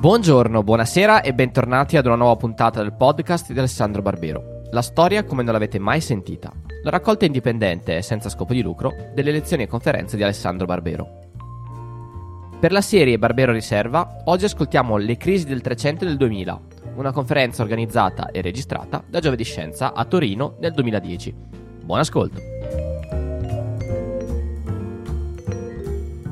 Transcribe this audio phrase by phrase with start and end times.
[0.00, 4.62] Buongiorno, buonasera e bentornati ad una nuova puntata del podcast di Alessandro Barbero.
[4.70, 6.50] La storia come non l'avete mai sentita.
[6.82, 11.06] La raccolta indipendente e senza scopo di lucro delle lezioni e conferenze di Alessandro Barbero.
[12.58, 16.60] Per la serie Barbero Riserva, oggi ascoltiamo Le crisi del 300 e del 2000,
[16.94, 21.34] una conferenza organizzata e registrata da Giove di Scienza a Torino nel 2010.
[21.84, 22.40] Buon ascolto!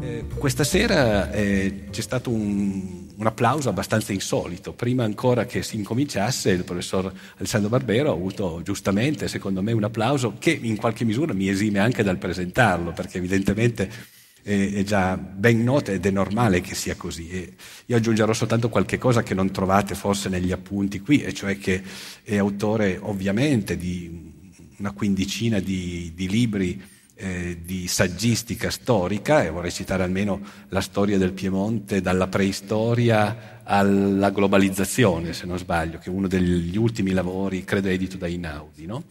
[0.00, 4.72] Eh, questa sera eh, c'è stato un, un, applauso abbastanza insolito.
[4.72, 9.84] Prima ancora che si incominciasse, il professor Alessandro Barbero ha avuto giustamente, secondo me, un
[9.84, 15.62] applauso che in qualche misura mi esime anche dal presentarlo, perché evidentemente è già ben
[15.62, 17.28] nota ed è normale che sia così.
[17.28, 17.54] E
[17.86, 21.82] io aggiungerò soltanto qualche cosa che non trovate forse negli appunti qui, e cioè che
[22.22, 24.36] è autore ovviamente di
[24.78, 26.82] una quindicina di, di libri
[27.20, 34.30] eh, di saggistica storica, e vorrei citare almeno la storia del Piemonte dalla preistoria alla
[34.30, 38.86] globalizzazione, se non sbaglio, che è uno degli ultimi lavori, credo edito da Inaudi.
[38.86, 39.02] No?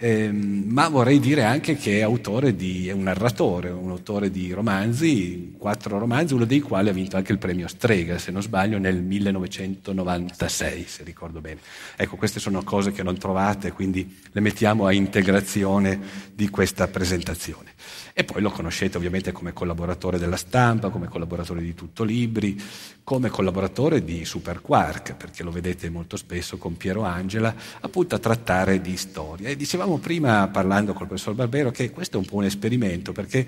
[0.00, 4.52] Eh, ma vorrei dire anche che è autore di, è un narratore, un autore di
[4.52, 8.78] romanzi, quattro romanzi, uno dei quali ha vinto anche il premio Strega, se non sbaglio,
[8.78, 11.58] nel 1996, se ricordo bene.
[11.96, 15.98] Ecco, queste sono cose che non trovate, quindi le mettiamo a integrazione
[16.32, 17.72] di questa presentazione.
[18.12, 22.60] E poi lo conoscete ovviamente come collaboratore della stampa, come collaboratore di Tutto Libri,
[23.08, 28.18] come collaboratore di Super Quark, perché lo vedete molto spesso con Piero Angela, appunto a
[28.18, 29.48] trattare di storia.
[29.48, 33.46] E dicevamo prima, parlando col professor Barbero, che questo è un po' un esperimento, perché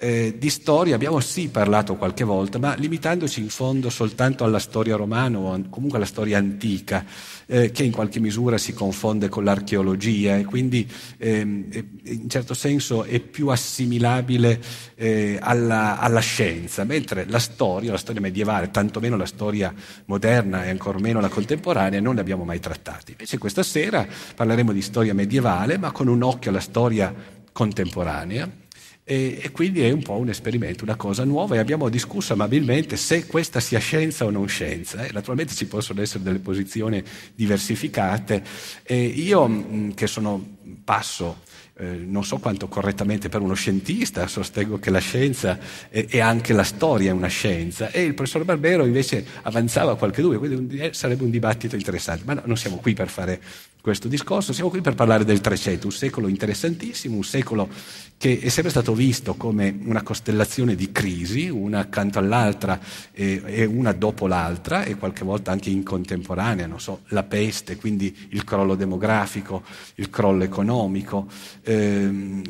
[0.00, 4.94] eh, di storia abbiamo sì parlato qualche volta, ma limitandoci in fondo soltanto alla storia
[4.94, 7.04] romana o comunque alla storia antica,
[7.46, 11.66] eh, che in qualche misura si confonde con l'archeologia e quindi ehm,
[12.04, 14.62] in certo senso è più assimilabile
[14.94, 20.70] eh, alla, alla, scienza, mentre la storia, la storia medievale, tantomeno la storia moderna e
[20.70, 23.10] ancor meno la contemporanea, non ne abbiamo mai trattati.
[23.12, 27.12] Invece questa sera parleremo di storia medievale, ma con un occhio alla storia
[27.50, 28.66] contemporanea
[29.08, 32.98] e, e, quindi è un po' un esperimento, una cosa nuova e abbiamo discusso amabilmente
[32.98, 35.02] se questa sia scienza o non scienza.
[35.06, 35.12] Eh.
[35.12, 37.02] Naturalmente ci possono essere delle posizioni
[37.34, 38.42] diversificate.
[38.82, 41.38] E io mh, che sono passo
[41.80, 45.58] eh, non so quanto correttamente per uno scientista, sostengo che la scienza
[45.88, 50.20] e, e, anche la storia è una scienza, e il professor Barbero invece avanzava qualche
[50.20, 53.40] dubbio, quindi un, eh, sarebbe un dibattito interessante, ma no, non siamo qui per fare
[53.80, 57.68] questo discorso, siamo qui per parlare del Trecento, un secolo interessantissimo, un secolo
[58.16, 62.80] che è sempre stato visto come una costellazione di crisi, una accanto all'altra
[63.12, 67.76] e, e una dopo l'altra, e qualche volta anche in contemporanea, non so, la peste,
[67.76, 69.62] quindi il crollo demografico,
[69.94, 71.26] il crollo economico,
[71.62, 72.42] ehm,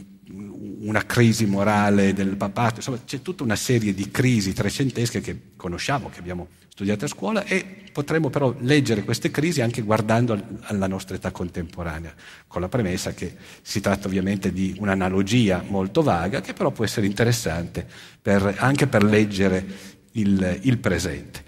[0.81, 6.09] una crisi morale del papato, insomma c'è tutta una serie di crisi trecentesche che conosciamo,
[6.09, 11.16] che abbiamo studiato a scuola e potremmo però leggere queste crisi anche guardando alla nostra
[11.16, 12.15] età contemporanea,
[12.47, 17.06] con la premessa che si tratta ovviamente di un'analogia molto vaga che però può essere
[17.06, 17.84] interessante
[18.22, 19.66] per, anche per leggere
[20.12, 21.43] il, il presente.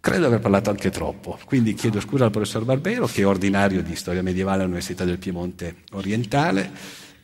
[0.00, 3.80] Credo di aver parlato anche troppo, quindi chiedo scusa al professor Barbero, che è ordinario
[3.80, 6.68] di storia medievale all'Università del Piemonte Orientale,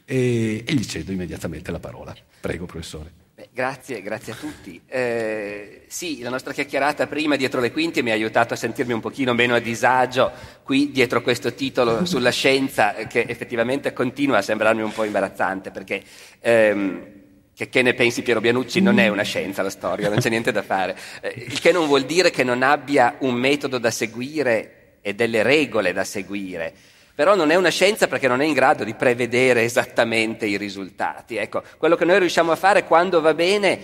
[0.04, 2.14] e, e gli cedo immediatamente la parola.
[2.40, 3.19] Prego, professore.
[3.40, 4.82] Beh, grazie, grazie a tutti.
[4.86, 9.00] Eh, sì, la nostra chiacchierata prima dietro le quinte mi ha aiutato a sentirmi un
[9.00, 10.30] pochino meno a disagio
[10.62, 16.02] qui dietro questo titolo sulla scienza che effettivamente continua a sembrarmi un po' imbarazzante perché...
[16.40, 17.18] Ehm,
[17.54, 20.52] che, che, ne pensi Piero Bianucci non è una scienza la storia, non c'è niente
[20.52, 20.96] da fare.
[21.20, 25.42] Eh, il che non vuol dire che non abbia un metodo da seguire e delle
[25.42, 26.72] regole da seguire.
[27.20, 31.36] Però non è una scienza perché non è in grado di prevedere esattamente i risultati.
[31.36, 33.80] Ecco, quello che noi riusciamo a fare quando va bene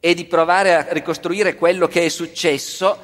[0.00, 2.98] è di provare a ricostruire quello che è successo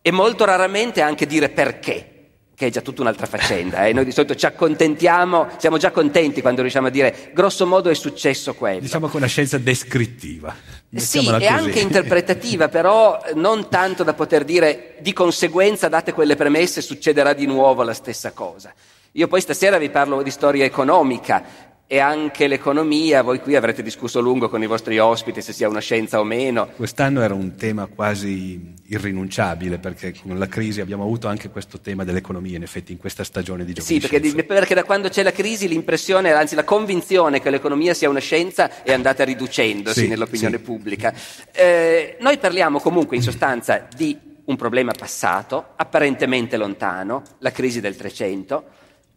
[0.00, 2.12] e molto raramente anche dire perché
[2.54, 3.84] che è già tutta un'altra faccenda.
[3.86, 3.92] Eh?
[3.92, 7.94] Noi di solito ci accontentiamo, siamo già contenti quando riusciamo a dire grosso modo è
[7.94, 8.78] successo quello.
[8.78, 10.54] Diciamo che è una scienza descrittiva.
[10.94, 16.80] Sì, è anche interpretativa, però non tanto da poter dire di conseguenza, date quelle premesse,
[16.80, 18.72] succederà di nuovo la stessa cosa.
[19.16, 24.18] Io poi stasera vi parlo di storia economica, e anche l'economia, voi qui avrete discusso
[24.18, 26.68] a lungo con i vostri ospiti se sia una scienza o meno.
[26.74, 32.02] Quest'anno era un tema quasi irrinunciabile perché con la crisi abbiamo avuto anche questo tema
[32.02, 33.86] dell'economia in effetti in questa stagione di gioco.
[33.86, 38.08] Sì, perché, perché, da quando c'è la crisi l'impressione, anzi la convinzione che l'economia sia
[38.10, 40.62] una scienza è andata riducendosi sì, nell'opinione sì.
[40.62, 41.14] pubblica.
[41.52, 47.96] Eh, noi parliamo comunque in sostanza di un problema passato, apparentemente lontano, la crisi del
[47.96, 48.64] Trecento,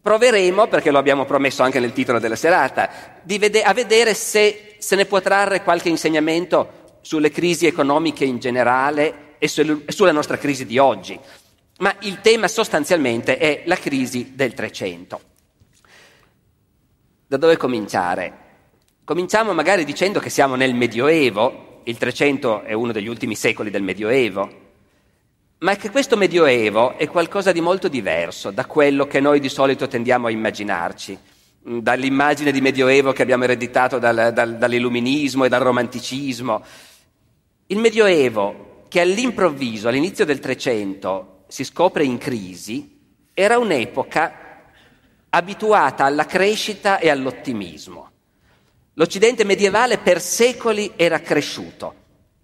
[0.02, 4.96] Proveremo, perché lo abbiamo promesso anche nel titolo della serata, vede- a vedere se se
[4.96, 10.38] ne può trarre qualche insegnamento sulle crisi economiche in generale e, sul, e sulla nostra
[10.38, 11.18] crisi di oggi.
[11.78, 15.20] Ma il tema sostanzialmente è la crisi del Trecento.
[17.26, 18.38] Da dove cominciare?
[19.04, 23.82] Cominciamo magari dicendo che siamo nel Medioevo, il Trecento è uno degli ultimi secoli del
[23.82, 24.69] Medioevo,
[25.60, 29.88] ma che questo Medioevo è qualcosa di molto diverso da quello che noi di solito
[29.88, 31.18] tendiamo a immaginarci,
[31.62, 36.64] dall'immagine di Medioevo che abbiamo ereditato dal, dal, dall'illuminismo e dal romanticismo.
[37.66, 42.98] Il Medioevo, che all'improvviso, all'inizio del Trecento, si scopre in crisi,
[43.34, 44.64] era un'epoca
[45.28, 48.10] abituata alla crescita e all'ottimismo.
[48.94, 51.94] L'Occidente medievale per secoli era cresciuto,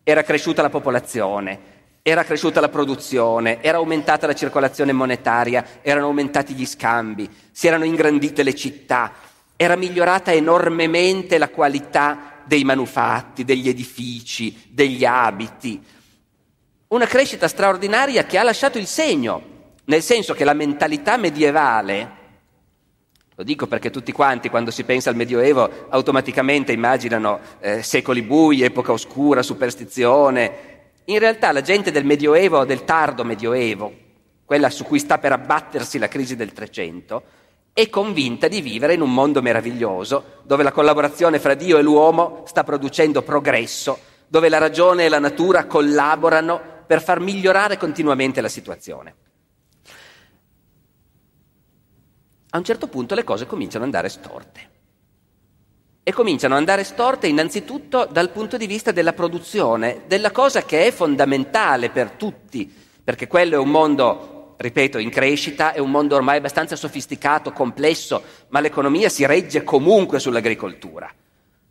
[0.02, 1.75] era cresciuta la popolazione,
[2.08, 7.84] era cresciuta la produzione, era aumentata la circolazione monetaria, erano aumentati gli scambi, si erano
[7.84, 9.12] ingrandite le città,
[9.56, 15.84] era migliorata enormemente la qualità dei manufatti, degli edifici, degli abiti.
[16.86, 19.42] Una crescita straordinaria che ha lasciato il segno,
[19.86, 22.10] nel senso che la mentalità medievale,
[23.34, 28.62] lo dico perché tutti quanti quando si pensa al Medioevo automaticamente immaginano eh, secoli bui,
[28.62, 30.75] epoca oscura, superstizione,
[31.06, 33.92] in realtà la gente del Medioevo, del tardo Medioevo,
[34.44, 37.22] quella su cui sta per abbattersi la crisi del Trecento,
[37.72, 42.42] è convinta di vivere in un mondo meraviglioso, dove la collaborazione fra Dio e l'uomo
[42.46, 48.48] sta producendo progresso, dove la ragione e la natura collaborano per far migliorare continuamente la
[48.48, 49.14] situazione.
[52.50, 54.74] A un certo punto le cose cominciano ad andare storte
[56.08, 60.86] e cominciano ad andare storte innanzitutto dal punto di vista della produzione, della cosa che
[60.86, 62.72] è fondamentale per tutti,
[63.02, 68.22] perché quello è un mondo, ripeto, in crescita, è un mondo ormai abbastanza sofisticato, complesso,
[68.50, 71.12] ma l'economia si regge comunque sull'agricoltura.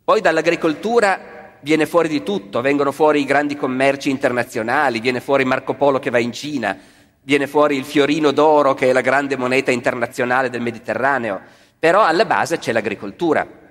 [0.04, 5.72] Poi dall'agricoltura viene fuori di tutto, vengono fuori i grandi commerci internazionali, viene fuori Marco
[5.72, 6.78] Polo che va in Cina,
[7.22, 11.40] viene fuori il fiorino d'oro che è la grande moneta internazionale del Mediterraneo,
[11.78, 13.64] però alla base c'è l'agricoltura.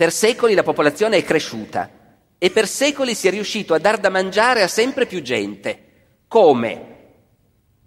[0.00, 1.90] Per secoli la popolazione è cresciuta
[2.38, 6.22] e per secoli si è riuscito a dar da mangiare a sempre più gente.
[6.26, 6.96] Come?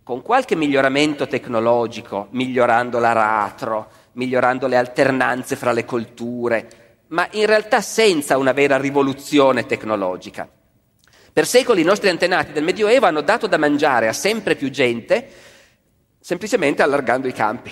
[0.03, 7.81] Con qualche miglioramento tecnologico, migliorando l'aratro, migliorando le alternanze fra le colture, ma in realtà
[7.81, 10.47] senza una vera rivoluzione tecnologica.
[11.33, 15.29] Per secoli i nostri antenati del Medioevo hanno dato da mangiare a sempre più gente
[16.19, 17.71] semplicemente allargando i campi,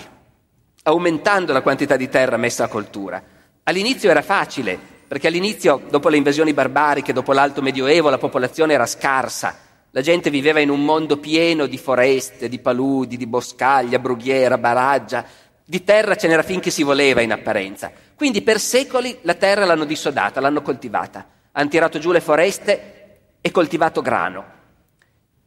[0.82, 3.32] aumentando la quantità di terra messa a coltura.
[3.64, 4.76] All'inizio era facile,
[5.06, 9.56] perché all'inizio, dopo le invasioni barbariche, dopo l'alto medioevo, la popolazione era scarsa.
[9.92, 15.24] La gente viveva in un mondo pieno di foreste, di paludi, di boscaglia, brughiera, baraggia.
[15.64, 17.92] Di terra ce n'era finché si voleva in apparenza.
[18.16, 21.24] Quindi per secoli la terra l'hanno dissodata, l'hanno coltivata.
[21.52, 24.44] Hanno tirato giù le foreste e coltivato grano.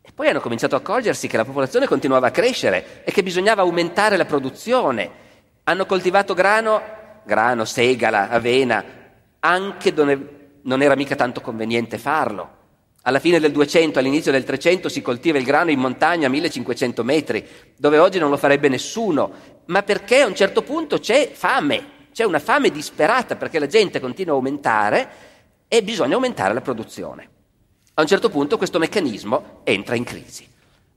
[0.01, 3.63] E poi hanno cominciato a accorgersi che la popolazione continuava a crescere e che bisognava
[3.63, 5.23] aumentare la produzione.
[5.63, 6.94] Hanno coltivato grano
[7.25, 8.83] grano, segala, avena,
[9.39, 12.63] anche dove non era mica tanto conveniente farlo.
[13.07, 17.03] Alla fine del 200, all'inizio del 300 si coltiva il grano in montagna a 1500
[17.03, 19.31] metri, dove oggi non lo farebbe nessuno,
[19.65, 23.99] ma perché a un certo punto c'è fame, c'è una fame disperata perché la gente
[23.99, 25.09] continua a aumentare
[25.67, 27.29] e bisogna aumentare la produzione.
[27.93, 30.47] A un certo punto questo meccanismo entra in crisi.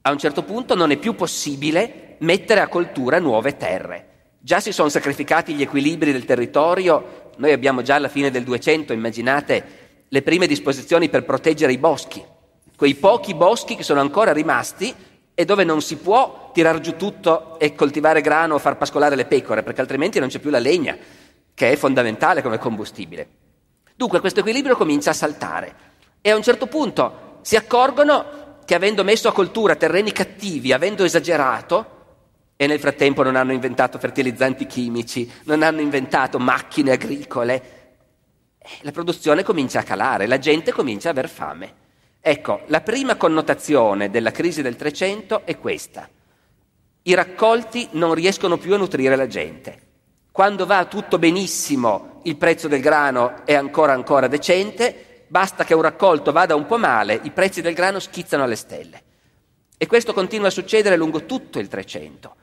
[0.02, 4.17] A un certo punto non è più possibile mettere a coltura nuove terre.
[4.40, 8.92] Già si sono sacrificati gli equilibri del territorio, noi abbiamo già alla fine del 200,
[8.92, 9.64] immaginate,
[10.08, 12.24] le prime disposizioni per proteggere i boschi,
[12.76, 14.94] quei pochi boschi che sono ancora rimasti
[15.34, 19.26] e dove non si può tirar giù tutto e coltivare grano o far pascolare le
[19.26, 20.96] pecore, perché altrimenti non c'è più la legna,
[21.54, 23.28] che è fondamentale come combustibile.
[23.96, 25.74] Dunque questo equilibrio comincia a saltare
[26.20, 31.02] e a un certo punto si accorgono che avendo messo a coltura terreni cattivi, avendo
[31.02, 31.97] esagerato,
[32.60, 37.62] e nel frattempo non hanno inventato fertilizzanti chimici, non hanno inventato macchine agricole.
[38.80, 41.72] La produzione comincia a calare, la gente comincia a aver fame.
[42.20, 46.08] Ecco, la prima connotazione della crisi del Trecento è questa.
[47.02, 49.82] I raccolti non riescono più a nutrire la gente.
[50.32, 55.82] Quando va tutto benissimo, il prezzo del grano è ancora ancora decente, basta che un
[55.82, 59.02] raccolto vada un po' male, i prezzi del grano schizzano alle stelle.
[59.78, 62.34] E questo continua a succedere lungo tutto il Trecento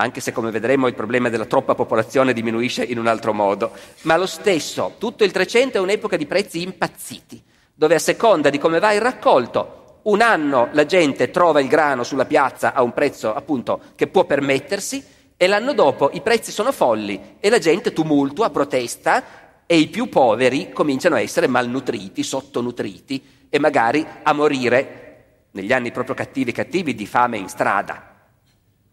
[0.00, 4.16] anche se come vedremo il problema della troppa popolazione diminuisce in un altro modo, ma
[4.16, 7.42] lo stesso, tutto il Trecento è un'epoca di prezzi impazziti,
[7.74, 12.04] dove a seconda di come va il raccolto, un anno la gente trova il grano
[12.04, 15.04] sulla piazza a un prezzo appunto che può permettersi
[15.36, 19.24] e l'anno dopo i prezzi sono folli e la gente tumultua, protesta
[19.66, 25.90] e i più poveri cominciano a essere malnutriti, sottonutriti e magari a morire negli anni
[25.90, 28.07] proprio cattivi cattivi, di fame in strada.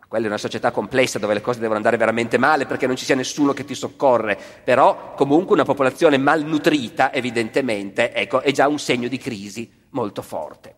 [0.07, 3.05] Quella è una società complessa dove le cose devono andare veramente male perché non ci
[3.05, 8.79] sia nessuno che ti soccorre, però comunque una popolazione malnutrita, evidentemente, ecco, è già un
[8.79, 10.75] segno di crisi molto forte.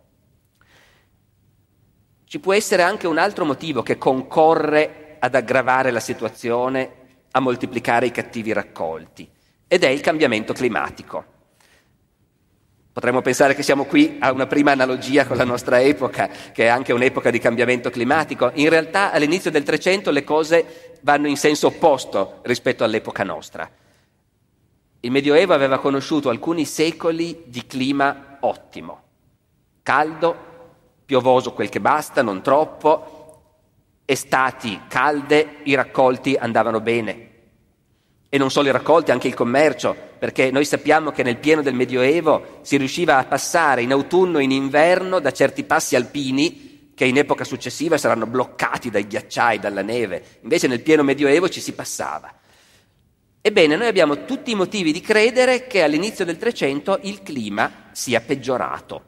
[2.25, 6.91] Ci può essere anche un altro motivo che concorre ad aggravare la situazione,
[7.31, 9.29] a moltiplicare i cattivi raccolti,
[9.67, 11.35] ed è il cambiamento climatico.
[12.97, 16.67] Potremmo pensare che siamo qui a una prima analogia con la nostra epoca, che è
[16.67, 18.49] anche un'epoca di cambiamento climatico.
[18.55, 23.69] In realtà all'inizio del Trecento le cose vanno in senso opposto rispetto all'epoca nostra.
[25.01, 29.01] Il Medioevo aveva conosciuto alcuni secoli di clima ottimo,
[29.83, 30.35] caldo,
[31.05, 33.43] piovoso quel che basta, non troppo,
[34.05, 37.29] estati calde, i raccolti andavano bene.
[38.27, 41.73] E non solo i raccolti, anche il commercio, perché noi sappiamo che nel pieno del
[41.73, 47.05] Medioevo si riusciva a passare in autunno e in inverno da certi passi alpini che
[47.05, 50.39] in epoca successiva saranno bloccati dai ghiacciai, dalla neve.
[50.41, 52.33] Invece nel pieno Medioevo ci si passava.
[53.39, 58.19] Ebbene, noi abbiamo tutti i motivi di credere che all'inizio del Trecento il clima sia
[58.19, 59.03] peggiorato.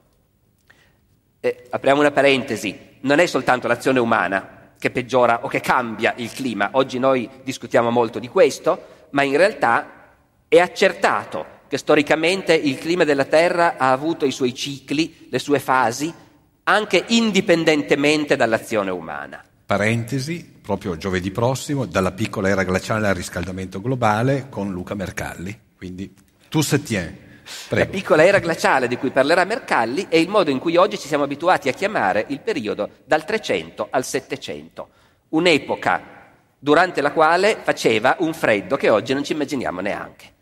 [1.39, 6.31] Eh, apriamo una parentesi, non è soltanto l'azione umana che peggiora o che cambia il
[6.31, 6.69] clima.
[6.73, 9.99] Oggi noi discutiamo molto di questo, ma in realtà
[10.50, 15.60] è accertato che storicamente il clima della Terra ha avuto i suoi cicli, le sue
[15.60, 16.12] fasi,
[16.63, 19.44] anche indipendentemente dall'azione umana.
[19.65, 25.58] Parentesi, proprio giovedì prossimo, dalla piccola era glaciale al riscaldamento globale con Luca Mercalli.
[25.77, 26.12] Quindi,
[26.50, 27.27] tu se tieni.
[27.68, 27.86] Prego.
[27.86, 31.08] La piccola era glaciale di cui parlerà Mercalli è il modo in cui oggi ci
[31.08, 34.89] siamo abituati a chiamare il periodo dal 300 al 700,
[35.29, 36.18] un'epoca
[36.60, 40.38] durante la quale faceva un freddo che oggi non ci immaginiamo neanche.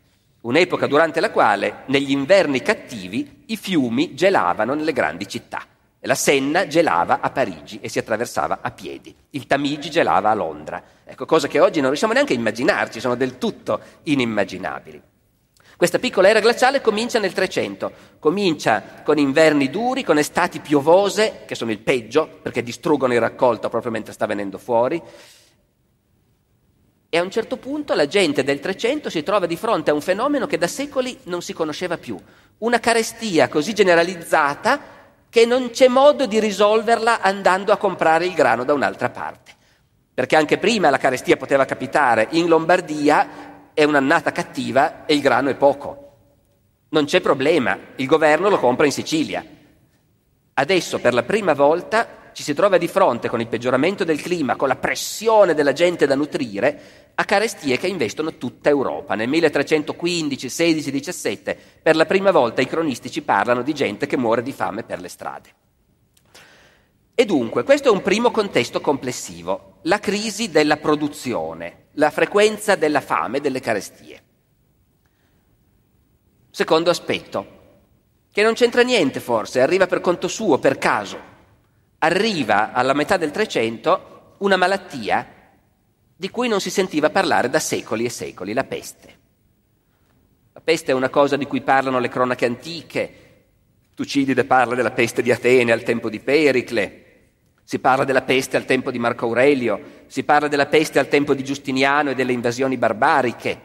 [0.47, 5.61] Un'epoca durante la quale negli inverni cattivi i fiumi gelavano nelle grandi città.
[5.99, 9.13] La Senna gelava a Parigi e si attraversava a piedi.
[9.31, 10.81] Il Tamigi gelava a Londra.
[11.03, 15.01] Ecco, cose che oggi non riusciamo neanche a immaginarci, sono del tutto inimmaginabili.
[15.75, 21.55] Questa piccola era glaciale comincia nel 300, comincia con inverni duri, con estati piovose, che
[21.55, 24.99] sono il peggio perché distruggono il raccolto proprio mentre sta venendo fuori,
[27.09, 30.01] e a un certo punto la gente del Trecento si trova di fronte a un
[30.01, 32.17] fenomeno che da secoli non si conosceva più,
[32.59, 34.95] una carestia così generalizzata
[35.29, 39.55] che non c'è modo di risolverla andando a comprare il grano da un'altra parte.
[40.13, 45.49] Perché anche prima la carestia poteva capitare in Lombardia, è un'annata cattiva e il grano
[45.49, 46.05] è poco.
[46.89, 49.45] Non c'è problema, il governo lo compra in Sicilia.
[50.53, 54.55] Adesso per la prima volta ci si trova di fronte con il peggioramento del clima,
[54.55, 59.15] con la pressione della gente da nutrire, a carestie che investono tutta Europa.
[59.15, 64.17] Nel 1315, 16, 17, per la prima volta i cronisti ci parlano di gente che
[64.17, 65.49] muore di fame per le strade.
[67.15, 73.01] E dunque, questo è un primo contesto complessivo, la crisi della produzione, la frequenza della
[73.01, 74.23] fame, delle carestie.
[76.51, 77.47] Secondo aspetto,
[78.31, 81.33] che non c'entra niente forse, arriva per conto suo, per caso
[81.99, 85.35] arriva alla metà del Trecento una malattia
[86.15, 89.15] di cui non si sentiva parlare da secoli e secoli, la peste.
[90.53, 93.13] La peste è una cosa di cui parlano le cronache antiche.
[93.93, 97.05] Tucidide parla della peste di Atene al tempo di Pericle,
[97.63, 101.33] si parla della peste al tempo di Marco Aurelio, si parla della peste al tempo
[101.33, 103.61] di Giustiniano e delle invasioni barbariche,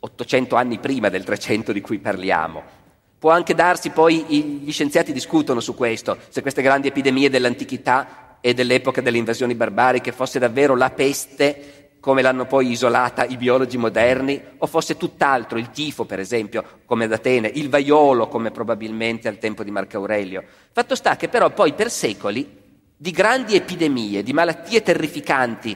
[0.00, 2.83] 800 anni prima del 300 di cui parliamo.
[3.24, 8.52] Può anche darsi, poi gli scienziati discutono su questo, se queste grandi epidemie dell'antichità e
[8.52, 14.38] dell'epoca delle invasioni barbariche fosse davvero la peste come l'hanno poi isolata i biologi moderni,
[14.58, 19.38] o fosse tutt'altro, il tifo per esempio, come ad Atene, il vaiolo come probabilmente al
[19.38, 20.44] tempo di Marco Aurelio.
[20.70, 22.46] Fatto sta che però poi per secoli
[22.94, 25.74] di grandi epidemie, di malattie terrificanti,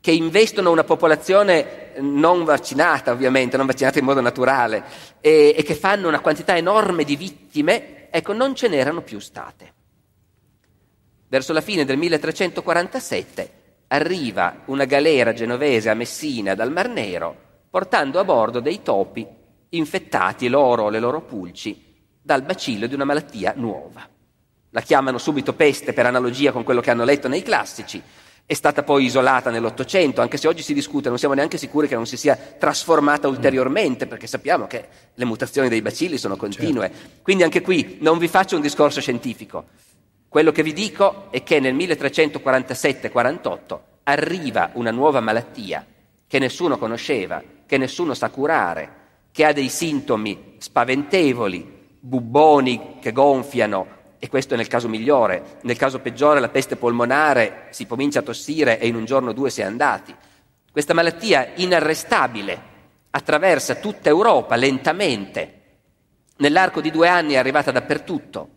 [0.00, 4.82] che investono una popolazione non vaccinata, ovviamente, non vaccinata in modo naturale,
[5.20, 9.74] e, e che fanno una quantità enorme di vittime, ecco, non ce n'erano più state.
[11.28, 13.52] Verso la fine del 1347
[13.88, 17.36] arriva una galera genovese a Messina dal Mar Nero,
[17.68, 19.26] portando a bordo dei topi
[19.70, 21.88] infettati, loro o le loro pulci,
[22.20, 24.08] dal bacillo di una malattia nuova.
[24.70, 28.02] La chiamano subito peste per analogia con quello che hanno letto nei classici,
[28.50, 31.94] è stata poi isolata nell'Ottocento, anche se oggi si discute, non siamo neanche sicuri che
[31.94, 36.90] non si sia trasformata ulteriormente, perché sappiamo che le mutazioni dei bacilli sono continue.
[36.90, 37.08] Certo.
[37.22, 39.66] Quindi anche qui non vi faccio un discorso scientifico.
[40.26, 45.86] Quello che vi dico è che nel 1347-48 arriva una nuova malattia
[46.26, 48.96] che nessuno conosceva, che nessuno sa curare,
[49.30, 55.78] che ha dei sintomi spaventevoli, bubboni che gonfiano, e questo è nel caso migliore, nel
[55.78, 59.48] caso peggiore la peste polmonare si comincia a tossire e in un giorno o due
[59.48, 60.14] si è andati.
[60.70, 62.68] Questa malattia inarrestabile
[63.10, 65.54] attraversa tutta Europa lentamente,
[66.36, 68.48] nell'arco di due anni è arrivata dappertutto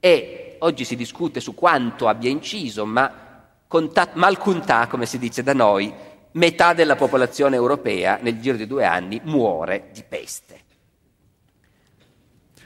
[0.00, 5.54] e oggi si discute su quanto abbia inciso, ma conta- malcuntà, come si dice da
[5.54, 5.94] noi,
[6.32, 10.61] metà della popolazione europea nel giro di due anni muore di peste.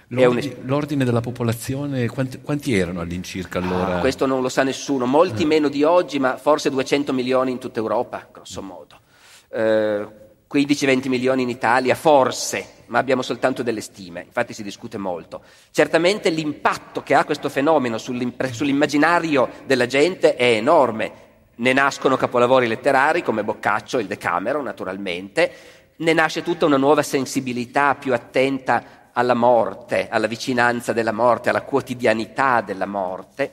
[0.08, 3.96] L'ordine, l'ordine, della popolazione, quanti, quanti erano all'incirca allora?
[3.96, 5.46] Ah, questo non lo sa nessuno, molti eh.
[5.46, 9.00] meno di oggi, ma forse 200 milioni in tutta Europa, grosso modo.
[9.48, 10.06] Eh,
[10.52, 15.42] 15-20 milioni in Italia, forse, ma abbiamo soltanto delle stime, infatti si discute molto.
[15.72, 21.25] Certamente l'impatto che ha questo fenomeno sull'immaginario della gente è enorme.
[21.56, 25.52] Ne nascono capolavori letterari come Boccaccio, il Decamero, naturalmente,
[25.96, 31.62] ne nasce tutta una nuova sensibilità più attenta alla morte, alla vicinanza della morte, alla
[31.62, 33.52] quotidianità della morte.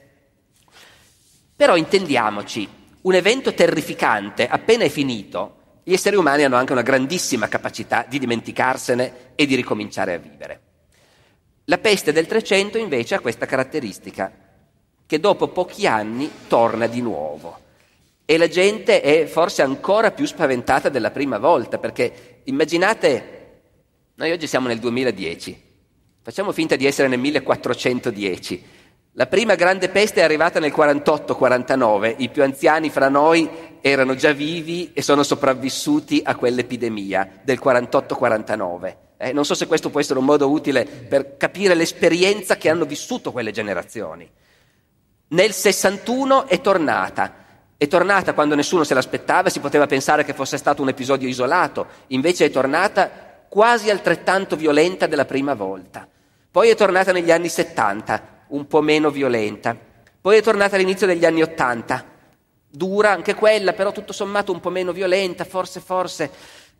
[1.56, 2.68] Però intendiamoci,
[3.02, 8.20] un evento terrificante appena è finito, gli esseri umani hanno anche una grandissima capacità di
[8.20, 10.62] dimenticarsene e di ricominciare a vivere.
[11.66, 14.32] La peste del 300 invece ha questa caratteristica,
[15.06, 17.60] che dopo pochi anni torna di nuovo.
[18.26, 23.43] E la gente è forse ancora più spaventata della prima volta, perché immaginate
[24.16, 25.62] noi oggi siamo nel 2010,
[26.22, 28.64] facciamo finta di essere nel 1410.
[29.14, 33.50] La prima grande peste è arrivata nel 48-49, i più anziani fra noi
[33.82, 38.96] erano già vivi e sono sopravvissuti a quell'epidemia del 48-49.
[39.18, 42.86] Eh, non so se questo può essere un modo utile per capire l'esperienza che hanno
[42.86, 44.30] vissuto quelle generazioni.
[45.30, 47.34] Nel 61 è tornata,
[47.78, 51.88] è tornata quando nessuno se l'aspettava, si poteva pensare che fosse stato un episodio isolato,
[52.08, 56.08] invece è tornata quasi altrettanto violenta della prima volta.
[56.50, 59.78] Poi è tornata negli anni 70, un po' meno violenta.
[60.20, 62.04] Poi è tornata all'inizio degli anni 80,
[62.68, 66.32] dura anche quella, però tutto sommato un po' meno violenta, forse, forse.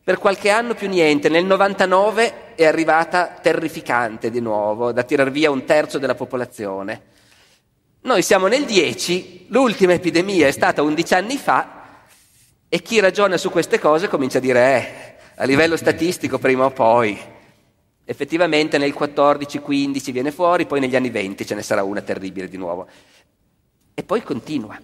[0.04, 5.52] Per qualche anno più niente, nel 99 è arrivata terrificante di nuovo, da tirar via
[5.52, 7.02] un terzo della popolazione.
[8.02, 12.02] Noi siamo nel 10, l'ultima epidemia è stata 11 anni fa
[12.68, 16.72] e chi ragiona su queste cose comincia a dire, eh, a livello statistico prima o
[16.72, 17.20] poi.
[18.06, 22.58] Effettivamente nel 14-15 viene fuori, poi negli anni 20 ce ne sarà una terribile di
[22.58, 22.88] nuovo.
[23.94, 24.78] E poi continua.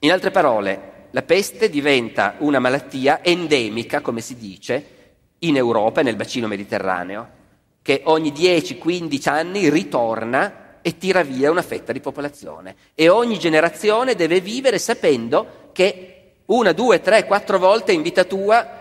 [0.00, 4.96] In altre parole, la peste diventa una malattia endemica, come si dice,
[5.40, 7.36] in Europa e nel bacino mediterraneo,
[7.80, 12.74] che ogni 10-15 anni ritorna e tira via una fetta di popolazione.
[12.94, 18.77] E ogni generazione deve vivere sapendo che una, due, tre, quattro volte in vita tua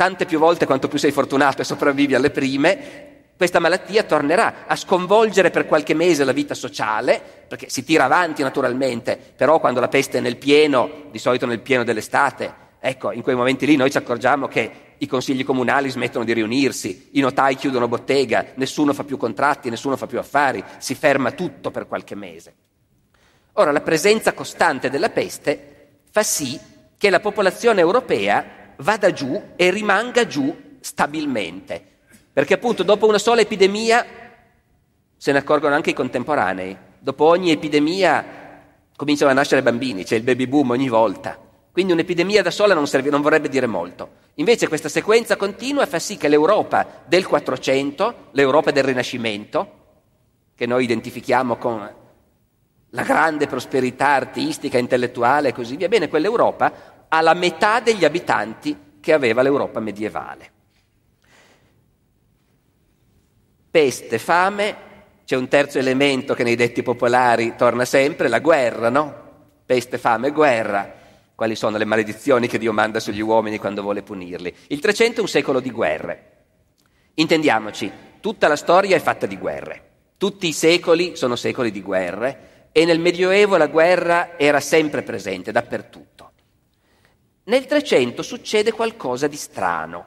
[0.00, 4.74] tante più volte quanto più sei fortunato e sopravvivi alle prime, questa malattia tornerà a
[4.74, 9.88] sconvolgere per qualche mese la vita sociale, perché si tira avanti naturalmente, però quando la
[9.88, 13.90] peste è nel pieno, di solito nel pieno dell'estate, ecco, in quei momenti lì noi
[13.90, 19.04] ci accorgiamo che i consigli comunali smettono di riunirsi, i notai chiudono bottega, nessuno fa
[19.04, 22.54] più contratti, nessuno fa più affari, si ferma tutto per qualche mese.
[23.52, 26.58] Ora, la presenza costante della peste fa sì
[26.96, 31.84] che la popolazione europea vada giù e rimanga giù stabilmente.
[32.32, 34.06] Perché appunto dopo una sola epidemia
[35.16, 36.76] se ne accorgono anche i contemporanei.
[36.98, 38.24] Dopo ogni epidemia
[38.96, 41.38] cominciano a nascere bambini, c'è il baby boom ogni volta.
[41.72, 44.18] Quindi un'epidemia da sola non, serve, non vorrebbe dire molto.
[44.34, 49.78] Invece questa sequenza continua fa sì che l'Europa del 400, l'Europa del Rinascimento,
[50.54, 51.94] che noi identifichiamo con
[52.92, 56.72] la grande prosperità artistica, intellettuale e così via, bene, quell'Europa
[57.10, 60.50] alla metà degli abitanti che aveva l'Europa medievale.
[63.70, 64.76] Peste, fame,
[65.24, 69.28] c'è un terzo elemento che nei detti popolari torna sempre, la guerra, no?
[69.64, 70.98] Peste, fame, guerra.
[71.34, 74.54] Quali sono le maledizioni che Dio manda sugli uomini quando vuole punirli?
[74.68, 76.30] Il 300 è un secolo di guerre.
[77.14, 79.88] Intendiamoci, tutta la storia è fatta di guerre.
[80.16, 85.52] Tutti i secoli sono secoli di guerre e nel Medioevo la guerra era sempre presente,
[85.52, 86.19] dappertutto.
[87.44, 90.06] Nel 300 succede qualcosa di strano.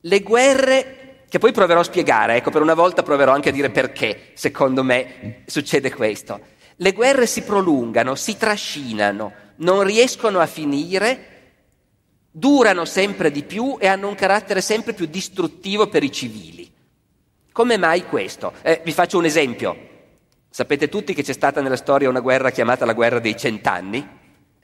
[0.00, 3.70] Le guerre, che poi proverò a spiegare, ecco, per una volta proverò anche a dire
[3.70, 6.38] perché, secondo me, succede questo.
[6.76, 11.36] Le guerre si prolungano, si trascinano, non riescono a finire,
[12.30, 16.70] durano sempre di più e hanno un carattere sempre più distruttivo per i civili.
[17.50, 18.52] Come mai questo?
[18.62, 19.76] Eh, vi faccio un esempio.
[20.48, 24.17] Sapete tutti che c'è stata nella storia una guerra chiamata la guerra dei cent'anni?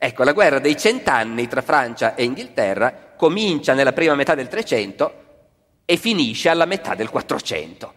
[0.05, 5.23] Ecco, la guerra dei cent'anni tra Francia e Inghilterra comincia nella prima metà del 300
[5.83, 7.93] e finisce alla metà del 400.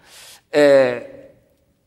[0.49, 1.31] Eh,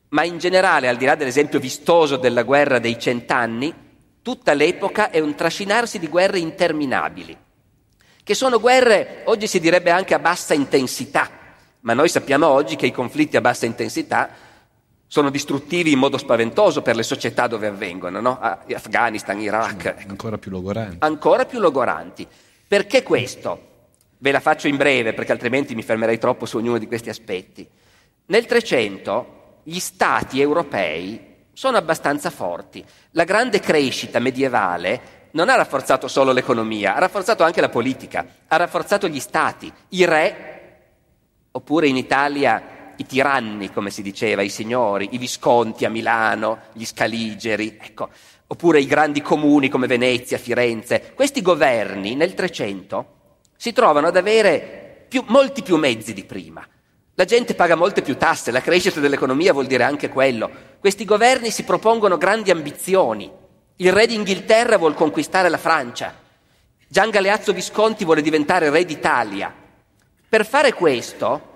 [0.09, 3.73] ma in generale, al di là dell'esempio vistoso della guerra dei cent'anni,
[4.21, 7.35] tutta l'epoca è un trascinarsi di guerre interminabili,
[8.21, 11.31] che sono guerre, oggi si direbbe anche a bassa intensità,
[11.79, 14.29] ma noi sappiamo oggi che i conflitti a bassa intensità
[15.11, 18.39] sono distruttivi in modo spaventoso per le società dove avvengono, no?
[18.39, 19.85] Afghanistan, Iraq.
[19.87, 20.09] Ecco.
[20.11, 20.95] Ancora più logoranti.
[20.99, 22.25] Ancora più logoranti.
[22.65, 23.67] Perché questo?
[24.19, 27.67] Ve la faccio in breve perché altrimenti mi fermerei troppo su ognuno di questi aspetti.
[28.27, 32.81] Nel Trecento gli stati europei sono abbastanza forti.
[33.11, 38.55] La grande crescita medievale non ha rafforzato solo l'economia, ha rafforzato anche la politica, ha
[38.55, 40.79] rafforzato gli stati, i re,
[41.51, 46.85] oppure in Italia i tiranni, come si diceva, i signori, i visconti a Milano, gli
[46.85, 48.09] scaligeri, ecco,
[48.47, 51.11] oppure i grandi comuni come Venezia, Firenze.
[51.13, 53.19] Questi governi nel Trecento
[53.57, 56.65] si trovano ad avere più, molti più mezzi di prima.
[57.15, 60.49] La gente paga molte più tasse, la crescita dell'economia vuol dire anche quello.
[60.79, 63.29] Questi governi si propongono grandi ambizioni.
[63.77, 66.15] Il re d'Inghilterra vuole conquistare la Francia.
[66.87, 69.53] Gian Galeazzo Visconti vuole diventare re d'Italia.
[70.27, 71.49] Per fare questo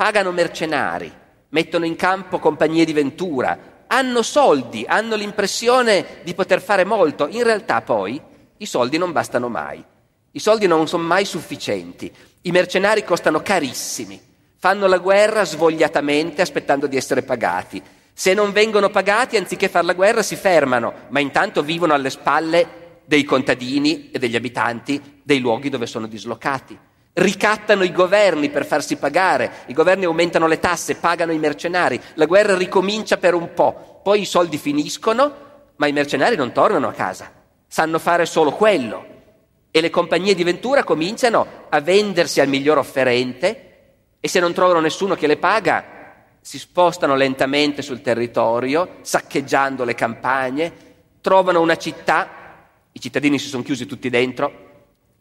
[0.00, 1.12] pagano mercenari,
[1.50, 7.28] mettono in campo compagnie di ventura, hanno soldi, hanno l'impressione di poter fare molto.
[7.28, 8.18] In realtà poi
[8.56, 9.84] i soldi non bastano mai.
[10.30, 12.10] I soldi non sono mai sufficienti.
[12.40, 14.18] I mercenari costano carissimi.
[14.56, 17.82] Fanno la guerra svogliatamente aspettando di essere pagati.
[18.14, 23.02] Se non vengono pagati, anziché fare la guerra, si fermano, ma intanto vivono alle spalle
[23.04, 26.88] dei contadini e degli abitanti dei luoghi dove sono dislocati.
[27.12, 32.26] Ricattano i governi per farsi pagare, i governi aumentano le tasse, pagano i mercenari, la
[32.26, 36.92] guerra ricomincia per un po', poi i soldi finiscono, ma i mercenari non tornano a
[36.92, 37.32] casa,
[37.66, 39.06] sanno fare solo quello.
[39.72, 43.66] E le compagnie di ventura cominciano a vendersi al miglior offerente
[44.20, 45.98] e se non trovano nessuno che le paga,
[46.40, 50.72] si spostano lentamente sul territorio, saccheggiando le campagne,
[51.20, 54.68] trovano una città, i cittadini si sono chiusi tutti dentro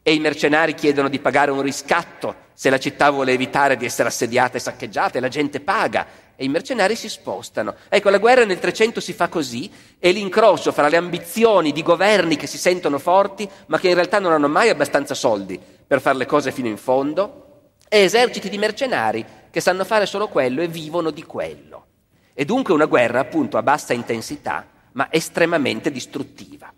[0.09, 4.07] e i mercenari chiedono di pagare un riscatto se la città vuole evitare di essere
[4.07, 7.75] assediata e saccheggiata e la gente paga e i mercenari si spostano.
[7.89, 9.69] Ecco, la guerra nel 300 si fa così
[9.99, 14.17] e l'incrocio fra le ambizioni di governi che si sentono forti ma che in realtà
[14.17, 18.57] non hanno mai abbastanza soldi per fare le cose fino in fondo e eserciti di
[18.57, 21.85] mercenari che sanno fare solo quello e vivono di quello.
[22.33, 26.73] E dunque una guerra appunto a bassa intensità, ma estremamente distruttiva.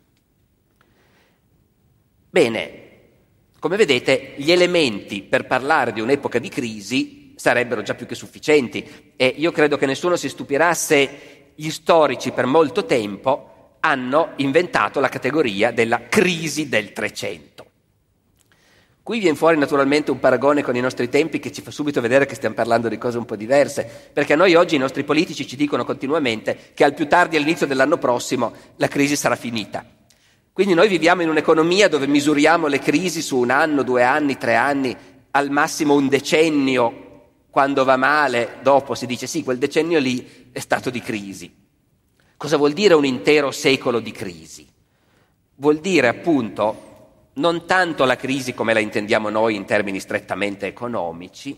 [2.30, 2.81] Bene,
[3.62, 9.14] come vedete, gli elementi per parlare di un'epoca di crisi sarebbero già più che sufficienti
[9.16, 15.00] e io credo che nessuno si stupirà se gli storici per molto tempo hanno inventato
[15.00, 17.68] la categoria della crisi del Trecento.
[19.04, 22.26] Qui viene fuori naturalmente un paragone con i nostri tempi che ci fa subito vedere
[22.26, 25.46] che stiamo parlando di cose un po' diverse, perché a noi oggi i nostri politici
[25.46, 29.86] ci dicono continuamente che al più tardi all'inizio dell'anno prossimo la crisi sarà finita.
[30.54, 34.56] Quindi noi viviamo in un'economia dove misuriamo le crisi su un anno, due anni, tre
[34.56, 34.96] anni,
[35.32, 37.10] al massimo un decennio.
[37.50, 41.54] Quando va male, dopo si dice sì, quel decennio lì è stato di crisi.
[42.36, 44.68] Cosa vuol dire un intero secolo di crisi?
[45.56, 46.90] Vuol dire appunto
[47.34, 51.58] non tanto la crisi come la intendiamo noi in termini strettamente economici,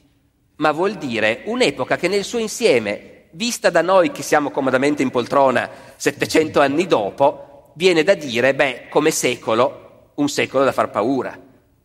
[0.58, 5.10] ma vuol dire un'epoca che nel suo insieme, vista da noi che siamo comodamente in
[5.10, 11.38] poltrona 700 anni dopo, viene da dire, beh, come secolo, un secolo da far paura,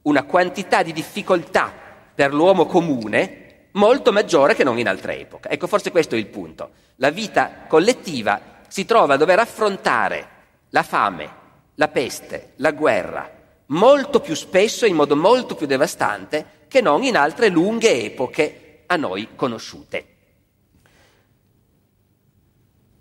[0.03, 1.72] una quantità di difficoltà
[2.14, 5.48] per l'uomo comune molto maggiore che non in altre epoche.
[5.48, 6.70] Ecco, forse questo è il punto.
[6.96, 10.29] La vita collettiva si trova a dover affrontare
[10.70, 11.31] la fame,
[11.74, 13.31] la peste, la guerra,
[13.66, 18.83] molto più spesso e in modo molto più devastante che non in altre lunghe epoche
[18.87, 20.07] a noi conosciute.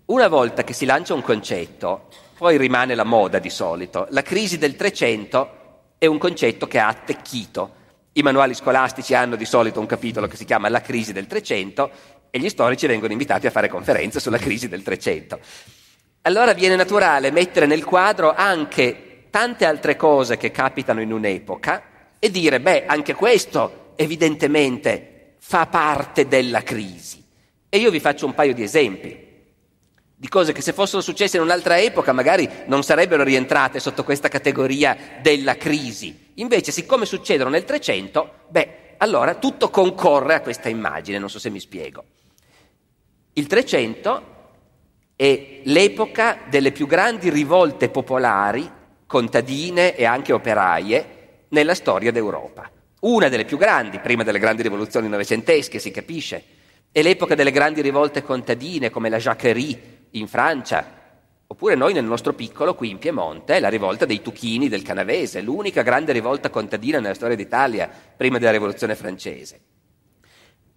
[0.06, 4.08] Una volta che si lancia un concetto, poi rimane la moda di solito.
[4.12, 7.74] La crisi del Trecento è un concetto che ha attecchito.
[8.14, 11.90] I manuali scolastici hanno di solito un capitolo che si chiama La crisi del Trecento
[12.30, 15.40] e gli storici vengono invitati a fare conferenze sulla crisi del Trecento.
[16.22, 21.84] Allora viene naturale mettere nel quadro anche tante altre cose che capitano in un'epoca
[22.20, 27.24] e dire, beh, anche questo evidentemente fa parte della crisi.
[27.70, 29.26] E io vi faccio un paio di esempi
[30.20, 34.30] di cose che se fossero successe in un'altra epoca magari non sarebbero rientrate sotto questa
[34.30, 36.32] categoria della crisi.
[36.36, 41.52] Invece, siccome succedono nel 300, beh, allora tutto concorre a questa immagine, non so se
[41.52, 42.04] mi spiego.
[43.34, 44.36] Il 300
[45.16, 48.68] è l'epoca delle più grandi rivolte popolari
[49.06, 52.72] contadine e anche operaie nella storia d'Europa.
[53.02, 56.44] Una delle più grandi, prima delle grandi rivoluzioni novecentesche, si capisce,
[56.92, 60.86] È l'epoca delle grandi rivolte contadine come la Jacquerie in Francia,
[61.48, 65.82] oppure noi nel nostro piccolo qui in Piemonte, la rivolta dei Tuchini del Canavese, l'unica
[65.82, 69.62] grande rivolta contadina nella storia d'Italia prima della rivoluzione francese.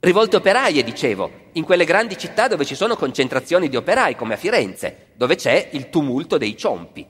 [0.02, 4.38] Rivolte operaie, dicevo, in quelle grandi città dove ci sono concentrazioni di operai, come a
[4.38, 7.06] Firenze, dove c'è il tumulto dei ciompi.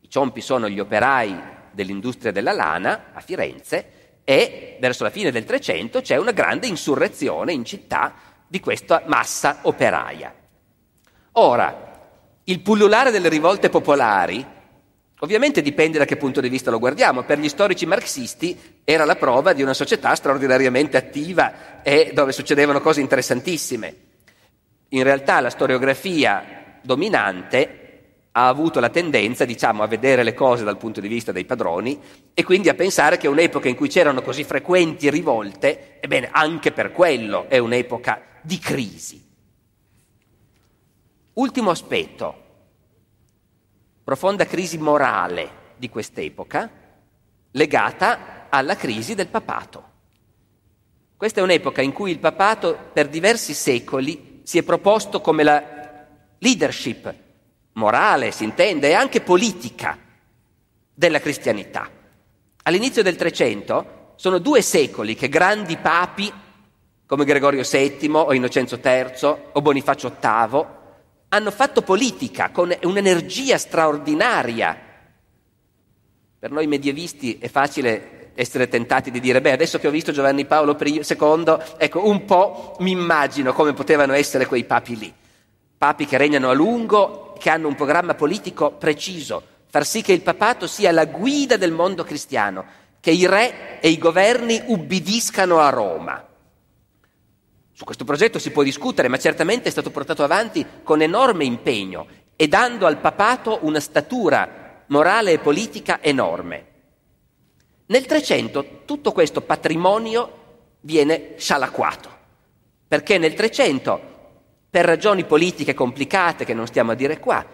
[0.00, 5.44] I ciompi sono gli operai dell'industria della lana a Firenze e verso la fine del
[5.44, 8.14] Trecento c'è una grande insurrezione in città
[8.48, 10.34] di questa massa operaia.
[11.36, 11.92] Ora,
[12.44, 14.52] il pullulare delle rivolte popolari
[15.24, 17.22] Ovviamente dipende da che punto di vista lo guardiamo.
[17.22, 22.82] Per gli storici marxisti era la prova di una società straordinariamente attiva e dove succedevano
[22.82, 23.94] cose interessantissime.
[24.88, 27.80] In realtà la storiografia dominante
[28.32, 31.98] ha avuto la tendenza, diciamo, a vedere le cose dal punto di vista dei padroni
[32.34, 36.92] e quindi a pensare che un'epoca in cui c'erano così frequenti rivolte, ebbene, anche per
[36.92, 39.33] quello è un'epoca di crisi.
[41.34, 42.42] Ultimo aspetto,
[44.04, 46.70] profonda crisi morale di quest'epoca
[47.50, 49.90] legata alla crisi del papato.
[51.16, 56.06] Questa è un'epoca in cui il papato per diversi secoli si è proposto come la
[56.38, 57.12] leadership
[57.72, 59.98] morale, si intende, e anche politica
[60.94, 61.90] della cristianità.
[62.62, 66.32] All'inizio del Trecento sono due secoli che grandi papi
[67.06, 70.82] come Gregorio VII o Innocenzo III o Bonifacio VIII
[71.34, 74.78] hanno fatto politica con un'energia straordinaria.
[76.38, 80.44] Per noi medievisti è facile essere tentati di dire, beh, adesso che ho visto Giovanni
[80.44, 85.12] Paolo II, ecco, un po' mi immagino come potevano essere quei papi lì.
[85.76, 90.22] Papi che regnano a lungo, che hanno un programma politico preciso, far sì che il
[90.22, 92.64] papato sia la guida del mondo cristiano,
[93.00, 96.24] che i re e i governi ubbidiscano a Roma.
[97.76, 102.06] Su questo progetto si può discutere, ma certamente è stato portato avanti con enorme impegno
[102.36, 106.66] e dando al papato una statura morale e politica enorme.
[107.86, 110.42] Nel Trecento tutto questo patrimonio
[110.82, 112.08] viene scialacquato,
[112.86, 114.00] perché nel Trecento,
[114.70, 117.44] per ragioni politiche complicate che non stiamo a dire qua,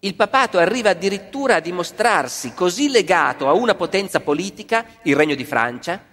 [0.00, 5.44] il papato arriva addirittura a dimostrarsi così legato a una potenza politica, il Regno di
[5.44, 6.04] Francia,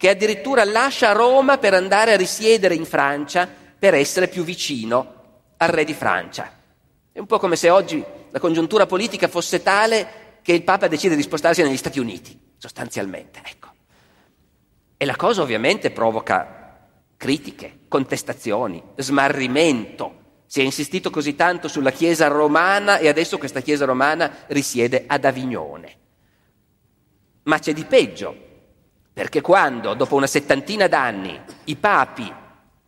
[0.00, 3.46] che addirittura lascia Roma per andare a risiedere in Francia
[3.78, 5.14] per essere più vicino
[5.58, 6.50] al re di Francia.
[7.12, 11.16] È un po' come se oggi la congiuntura politica fosse tale che il Papa decide
[11.16, 13.42] di spostarsi negli Stati Uniti, sostanzialmente.
[13.44, 13.68] Ecco.
[14.96, 16.78] E la cosa ovviamente provoca
[17.18, 20.38] critiche, contestazioni, smarrimento.
[20.46, 25.26] Si è insistito così tanto sulla Chiesa romana e adesso questa Chiesa romana risiede ad
[25.26, 25.96] Avignone.
[27.42, 28.48] Ma c'è di peggio,
[29.20, 32.32] perché quando, dopo una settantina d'anni, i papi,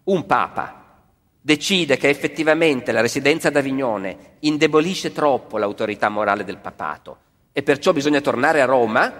[0.05, 1.03] un papa,
[1.39, 7.19] decide che effettivamente la residenza ad Avignone indebolisce troppo l'autorità morale del papato
[7.53, 9.13] e perciò bisogna tornare a Roma,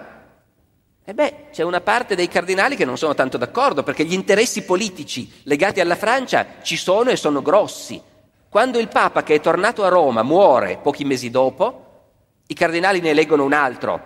[1.05, 4.63] e beh, c'è una parte dei cardinali che non sono tanto d'accordo perché gli interessi
[4.63, 8.01] politici legati alla Francia ci sono e sono grossi.
[8.49, 12.07] Quando il Papa che è tornato a Roma muore pochi mesi dopo,
[12.47, 14.01] i cardinali ne eleggono un altro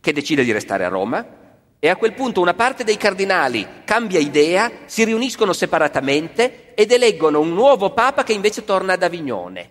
[0.00, 1.40] che decide di restare a Roma
[1.84, 7.40] e a quel punto una parte dei cardinali cambia idea, si riuniscono separatamente ed eleggono
[7.40, 9.70] un nuovo papa che invece torna ad Avignone.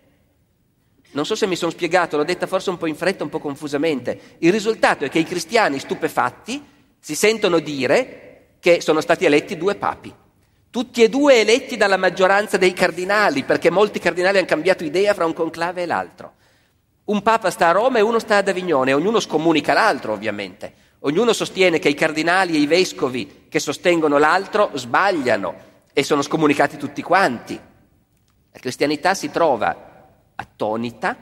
[1.12, 3.39] Non so se mi sono spiegato, l'ho detta forse un po' in fretta, un po'
[3.39, 4.36] confusamente.
[4.39, 6.62] Il risultato è che i cristiani stupefatti
[7.00, 10.13] si sentono dire che sono stati eletti due papi.
[10.69, 15.26] Tutti e due eletti dalla maggioranza dei cardinali, perché molti cardinali hanno cambiato idea fra
[15.26, 16.34] un conclave e l'altro.
[17.06, 20.81] Un papa sta a Roma e uno sta ad Avignone, ognuno scomunica l'altro ovviamente.
[21.04, 26.78] Ognuno sostiene che i cardinali e i vescovi che sostengono l'altro sbagliano e sono scomunicati
[26.78, 27.60] tutti quanti.
[28.52, 31.18] La cristianità si trova attonita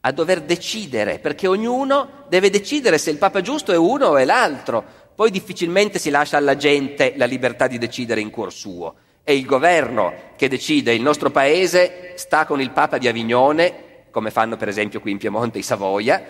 [0.00, 4.26] a dover decidere, perché ognuno deve decidere se il Papa giusto è uno o è
[4.26, 4.84] l'altro.
[5.14, 8.94] Poi difficilmente si lascia alla gente la libertà di decidere in cuor suo.
[9.22, 14.30] È il governo che decide, il nostro paese sta con il Papa di Avignone, come
[14.30, 16.22] fanno per esempio qui in Piemonte i Savoia,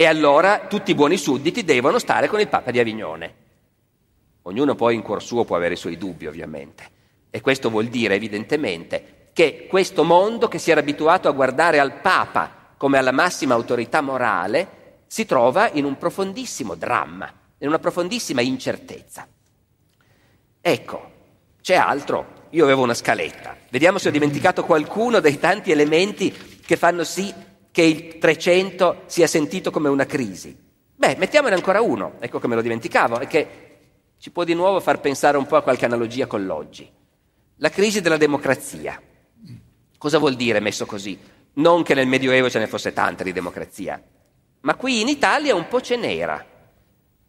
[0.00, 3.34] e allora tutti i buoni sudditi devono stare con il Papa di Avignone.
[4.42, 6.88] Ognuno poi in cuor suo può avere i suoi dubbi, ovviamente.
[7.30, 11.94] E questo vuol dire, evidentemente, che questo mondo che si era abituato a guardare al
[11.94, 18.40] Papa come alla massima autorità morale, si trova in un profondissimo dramma, in una profondissima
[18.40, 19.26] incertezza.
[20.60, 21.10] Ecco,
[21.60, 22.46] c'è altro.
[22.50, 23.56] Io avevo una scaletta.
[23.68, 26.32] Vediamo se ho dimenticato qualcuno dei tanti elementi
[26.64, 27.34] che fanno sì
[27.78, 30.52] che il 300 sia sentito come una crisi?
[30.96, 33.48] Beh, mettiamone ancora uno, ecco che me lo dimenticavo, e che
[34.18, 36.90] ci può di nuovo far pensare un po' a qualche analogia con l'oggi.
[37.58, 39.00] La crisi della democrazia.
[39.96, 41.16] Cosa vuol dire messo così?
[41.52, 44.02] Non che nel Medioevo ce ne fosse tanta di democrazia,
[44.62, 46.44] ma qui in Italia un po' ce n'era.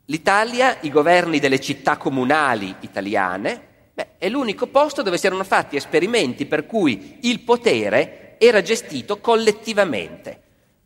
[0.06, 5.76] L'Italia, i governi delle città comunali italiane, beh, è l'unico posto dove si erano fatti
[5.76, 10.42] esperimenti per cui il potere era gestito collettivamente.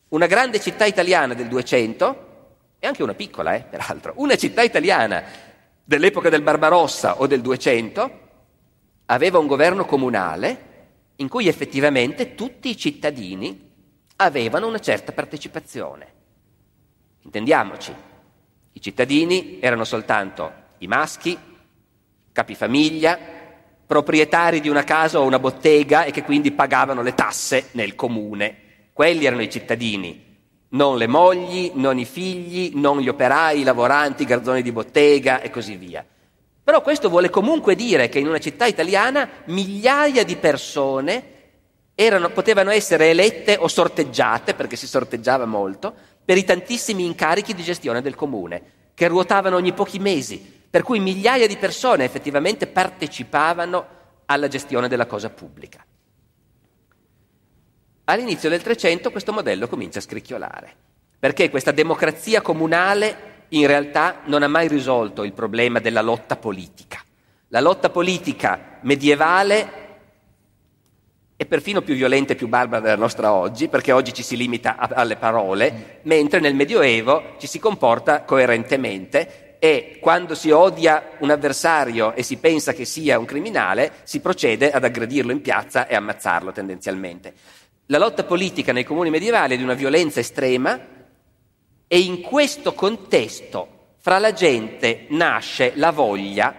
[0.10, 2.32] Una grande città italiana del 200,
[2.80, 5.24] e anche una piccola, eh, peraltro, una città italiana
[5.84, 8.20] dell'epoca del Barbarossa o del 200,
[9.06, 10.72] aveva un governo comunale
[11.18, 13.72] in cui effettivamente tutti i cittadini
[14.18, 16.12] avevano una certa partecipazione.
[17.22, 17.94] Intendiamoci,
[18.74, 21.38] i cittadini erano soltanto i maschi,
[22.32, 23.33] capifamiglia,
[23.86, 28.56] proprietari di una casa o una bottega e che quindi pagavano le tasse nel comune.
[28.94, 30.24] Quelli erano i cittadini,
[30.70, 35.42] non le mogli, non i figli, non gli operai, i lavoranti, i garzoni di bottega
[35.42, 36.06] e così via.
[36.64, 41.32] Però questo vuole comunque dire che in una città italiana migliaia di persone
[41.94, 45.94] erano, potevano essere elette o sorteggiate, perché si sorteggiava molto,
[46.24, 48.62] per i tantissimi incarichi di gestione del comune,
[48.94, 53.86] che ruotavano ogni pochi mesi, per cui migliaia di persone effettivamente partecipavano
[54.26, 55.86] alla gestione della cosa pubblica.
[58.06, 60.76] All'inizio del Trecento questo modello comincia a scricchiolare,
[61.20, 67.04] perché questa democrazia comunale in realtà non ha mai risolto il problema della lotta politica.
[67.50, 69.82] La lotta politica medievale
[71.36, 74.76] è perfino più violenta e più barbara della nostra oggi, perché oggi ci si limita
[74.78, 81.30] a, alle parole, mentre nel Medioevo ci si comporta coerentemente e quando si odia un
[81.30, 85.96] avversario e si pensa che sia un criminale, si procede ad aggredirlo in piazza e
[85.96, 87.34] ammazzarlo tendenzialmente.
[87.86, 90.78] La lotta politica nei comuni medievali è di una violenza estrema,
[91.88, 96.54] e in questo contesto fra la gente nasce la voglia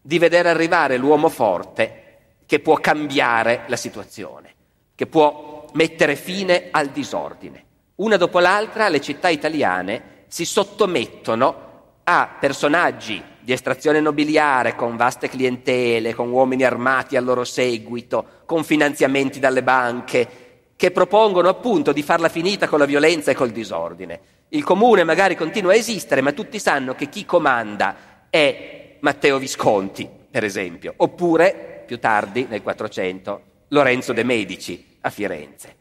[0.00, 4.54] di vedere arrivare l'uomo forte che può cambiare la situazione,
[4.94, 7.64] che può mettere fine al disordine.
[7.96, 11.66] Una dopo l'altra le città italiane si sottomettono
[12.10, 18.64] a personaggi di estrazione nobiliare con vaste clientele, con uomini armati al loro seguito, con
[18.64, 20.28] finanziamenti dalle banche,
[20.74, 24.20] che propongono appunto di farla finita con la violenza e col disordine.
[24.48, 30.08] Il comune magari continua a esistere, ma tutti sanno che chi comanda è Matteo Visconti,
[30.30, 35.76] per esempio, oppure più tardi, nel 400, Lorenzo de' Medici a Firenze.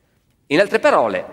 [0.47, 1.25] In altre parole,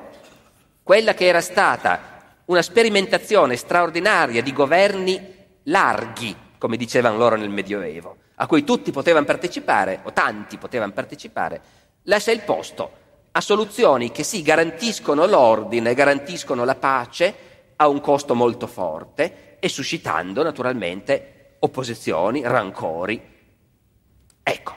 [0.85, 2.14] quella che era stata
[2.47, 9.25] una sperimentazione straordinaria di governi larghi, come dicevano loro nel Medioevo, a cui tutti potevano
[9.25, 11.61] partecipare, o tanti potevano partecipare,
[12.03, 13.03] lascia il posto
[13.33, 17.35] a soluzioni che sì garantiscono l'ordine, garantiscono la pace
[17.77, 23.33] a un costo molto forte e suscitando naturalmente opposizioni, rancori.
[24.43, 24.77] Ecco,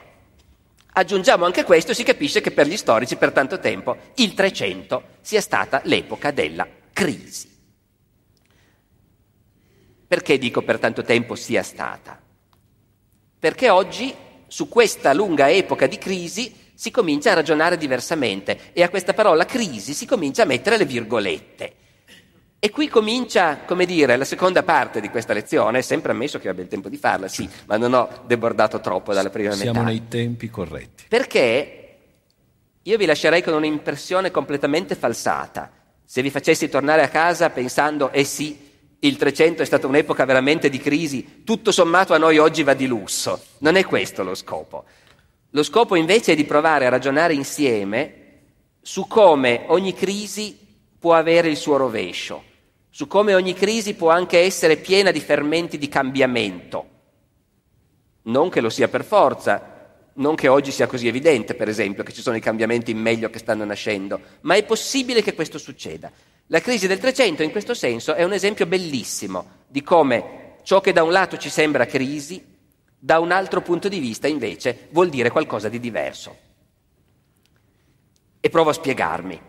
[0.94, 5.02] aggiungiamo anche questo e si capisce che per gli storici per tanto tempo il 300
[5.20, 7.57] sia stata l'epoca della crisi.
[10.08, 12.18] Perché dico per tanto tempo sia stata?
[13.38, 14.14] Perché oggi
[14.46, 19.44] su questa lunga epoca di crisi si comincia a ragionare diversamente e a questa parola
[19.44, 21.72] crisi si comincia a mettere le virgolette.
[22.58, 26.62] E qui comincia, come dire, la seconda parte di questa lezione, sempre ammesso che abbia
[26.62, 29.72] il tempo di farla, sì, ma non ho debordato troppo dalla prima Siamo metà.
[29.72, 31.04] Siamo nei tempi corretti.
[31.06, 31.98] Perché
[32.82, 35.70] io vi lascerei con un'impressione completamente falsata.
[36.04, 38.67] Se vi facessi tornare a casa pensando, eh sì,
[39.00, 42.86] il 300 è stata un'epoca veramente di crisi, tutto sommato a noi oggi va di
[42.86, 43.40] lusso.
[43.58, 44.84] Non è questo lo scopo.
[45.50, 48.14] Lo scopo invece è di provare a ragionare insieme
[48.80, 50.58] su come ogni crisi
[50.98, 52.42] può avere il suo rovescio,
[52.90, 56.88] su come ogni crisi può anche essere piena di fermenti di cambiamento.
[58.22, 59.76] Non che lo sia per forza,
[60.14, 63.30] non che oggi sia così evidente, per esempio, che ci sono i cambiamenti in meglio
[63.30, 66.10] che stanno nascendo, ma è possibile che questo succeda.
[66.50, 70.92] La crisi del 300 in questo senso è un esempio bellissimo di come ciò che
[70.92, 72.42] da un lato ci sembra crisi
[72.98, 76.36] da un altro punto di vista invece vuol dire qualcosa di diverso.
[78.40, 79.40] E provo a spiegarmi.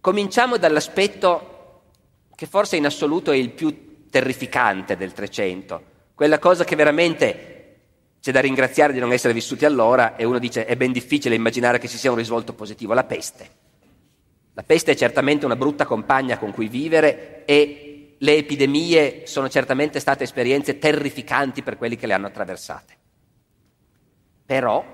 [0.00, 1.82] Cominciamo dall'aspetto
[2.34, 5.82] che forse in assoluto è il più terrificante del Trecento,
[6.14, 7.78] quella cosa che veramente
[8.20, 11.78] c'è da ringraziare di non essere vissuti allora e uno dice è ben difficile immaginare
[11.78, 13.68] che ci sia un risvolto positivo, la peste.
[14.60, 20.00] La peste è certamente una brutta compagna con cui vivere e le epidemie sono certamente
[20.00, 22.96] state esperienze terrificanti per quelli che le hanno attraversate.
[24.44, 24.84] Però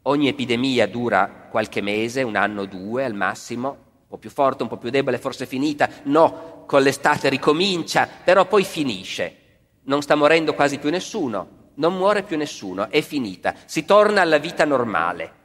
[0.00, 4.62] ogni epidemia dura qualche mese, un anno o due al massimo, un po' più forte,
[4.62, 5.86] un po' più debole, forse finita.
[6.04, 9.36] No, con l'estate ricomincia, però poi finisce.
[9.82, 14.38] Non sta morendo quasi più nessuno, non muore più nessuno, è finita, si torna alla
[14.38, 15.40] vita normale.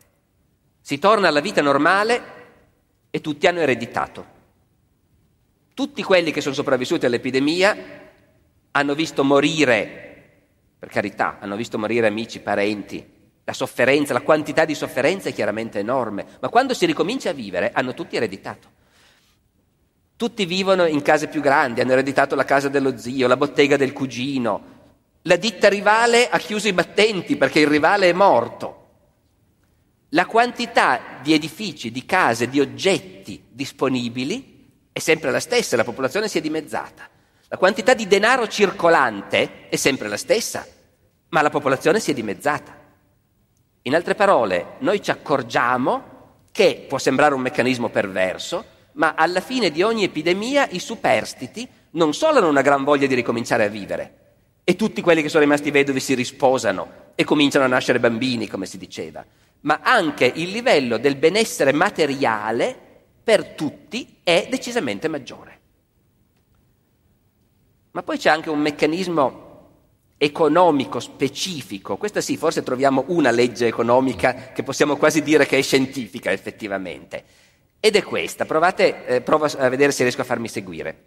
[0.79, 2.36] Si torna alla vita normale
[3.17, 4.35] e tutti hanno ereditato.
[5.73, 7.75] Tutti quelli che sono sopravvissuti all'epidemia
[8.71, 10.41] hanno visto morire,
[10.77, 13.05] per carità, hanno visto morire amici, parenti,
[13.43, 17.71] la sofferenza, la quantità di sofferenza è chiaramente enorme, ma quando si ricomincia a vivere
[17.73, 18.75] hanno tutti ereditato.
[20.15, 23.93] Tutti vivono in case più grandi, hanno ereditato la casa dello zio, la bottega del
[23.93, 24.75] cugino.
[25.23, 28.86] La ditta rivale ha chiuso i battenti perché il rivale è morto.
[30.11, 36.29] La quantità di edifici, di case, di oggetti disponibili è sempre la stessa, la popolazione
[36.29, 37.09] si è dimezzata.
[37.49, 40.65] La quantità di denaro circolante è sempre la stessa,
[41.29, 42.73] ma la popolazione si è dimezzata.
[43.81, 49.71] In altre parole, noi ci accorgiamo che può sembrare un meccanismo perverso, ma alla fine
[49.71, 54.13] di ogni epidemia i superstiti non solo hanno una gran voglia di ricominciare a vivere,
[54.63, 58.65] e tutti quelli che sono rimasti vedovi si risposano e cominciano a nascere bambini, come
[58.65, 59.25] si diceva,
[59.61, 62.75] ma anche il livello del benessere materiale
[63.23, 65.59] per tutti è decisamente maggiore.
[67.91, 69.45] Ma poi c'è anche un meccanismo
[70.17, 75.61] economico specifico, questa sì, forse troviamo una legge economica che possiamo quasi dire che è
[75.61, 77.23] scientifica effettivamente,
[77.79, 81.03] ed è questa, provate, eh, provo a vedere se riesco a farmi seguire.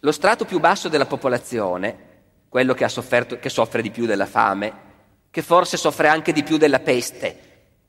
[0.00, 2.08] Lo strato più basso della popolazione,
[2.48, 4.88] quello che, sofferto, che soffre di più della fame,
[5.30, 7.36] che forse soffre anche di più della peste,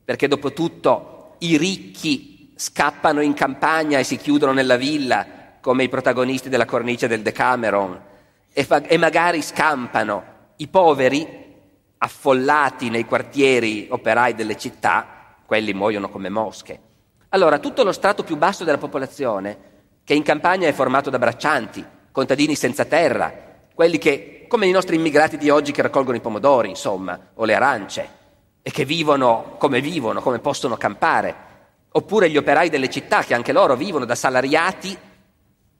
[0.03, 5.25] perché dopo tutto i ricchi scappano in campagna e si chiudono nella villa,
[5.59, 7.99] come i protagonisti della cornice del Decameron,
[8.53, 10.23] e, fa- e magari scampano.
[10.57, 11.39] I poveri,
[11.97, 16.79] affollati nei quartieri operai delle città, quelli muoiono come mosche.
[17.29, 19.69] Allora, tutto lo strato più basso della popolazione,
[20.03, 23.33] che in campagna è formato da braccianti, contadini senza terra,
[23.73, 27.55] quelli che, come i nostri immigrati di oggi che raccolgono i pomodori, insomma, o le
[27.55, 28.09] arance,
[28.61, 31.35] e che vivono come vivono, come possono campare,
[31.89, 34.97] oppure gli operai delle città che anche loro vivono da salariati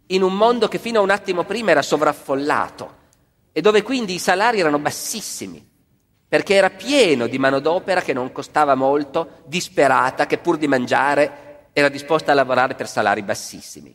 [0.07, 2.95] in un mondo che fino a un attimo prima era sovraffollato
[3.51, 5.69] e dove quindi i salari erano bassissimi
[6.25, 11.89] perché era pieno di manodopera che non costava molto, disperata, che pur di mangiare era
[11.89, 13.93] disposta a lavorare per salari bassissimi.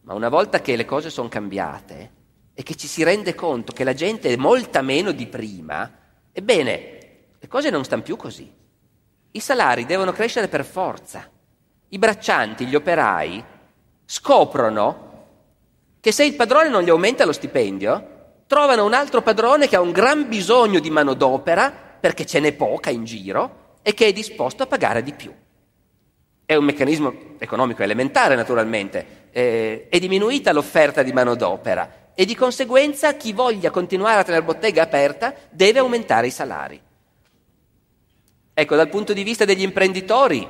[0.00, 2.16] Ma una volta che le cose sono cambiate
[2.58, 5.88] e che ci si rende conto che la gente è molta meno di prima,
[6.32, 6.98] ebbene,
[7.38, 8.52] le cose non stanno più così.
[9.30, 11.30] I salari devono crescere per forza.
[11.90, 13.44] I braccianti, gli operai,
[14.04, 15.26] scoprono
[16.00, 19.80] che se il padrone non gli aumenta lo stipendio, trovano un altro padrone che ha
[19.80, 24.64] un gran bisogno di manodopera, perché ce n'è poca in giro, e che è disposto
[24.64, 25.32] a pagare di più.
[26.44, 29.28] È un meccanismo economico elementare, naturalmente.
[29.30, 34.82] Eh, è diminuita l'offerta di manodopera e di conseguenza chi voglia continuare a tenere bottega
[34.82, 36.82] aperta deve aumentare i salari.
[38.52, 40.44] Ecco, dal punto di vista degli imprenditori,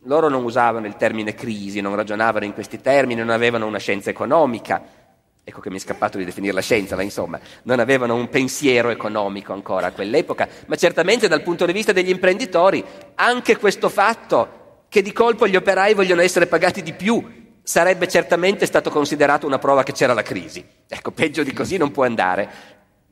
[0.00, 4.10] loro non usavano il termine crisi, non ragionavano in questi termini, non avevano una scienza
[4.10, 5.00] economica,
[5.44, 8.90] Ecco che mi è scappato di definire la scienza, ma insomma, non avevano un pensiero
[8.90, 12.84] economico ancora a quell'epoca, ma certamente dal punto di vista degli imprenditori,
[13.14, 18.66] anche questo fatto che di colpo gli operai vogliono essere pagati di più sarebbe certamente
[18.66, 20.64] stato considerato una prova che c'era la crisi.
[20.88, 22.50] Ecco, peggio di così non può andare.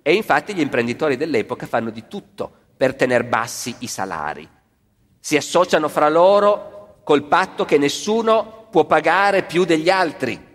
[0.02, 4.48] E infatti gli imprenditori dell'epoca fanno di tutto per tenere bassi i salari.
[5.18, 10.48] Si associano fra loro col patto che nessuno può pagare più degli altri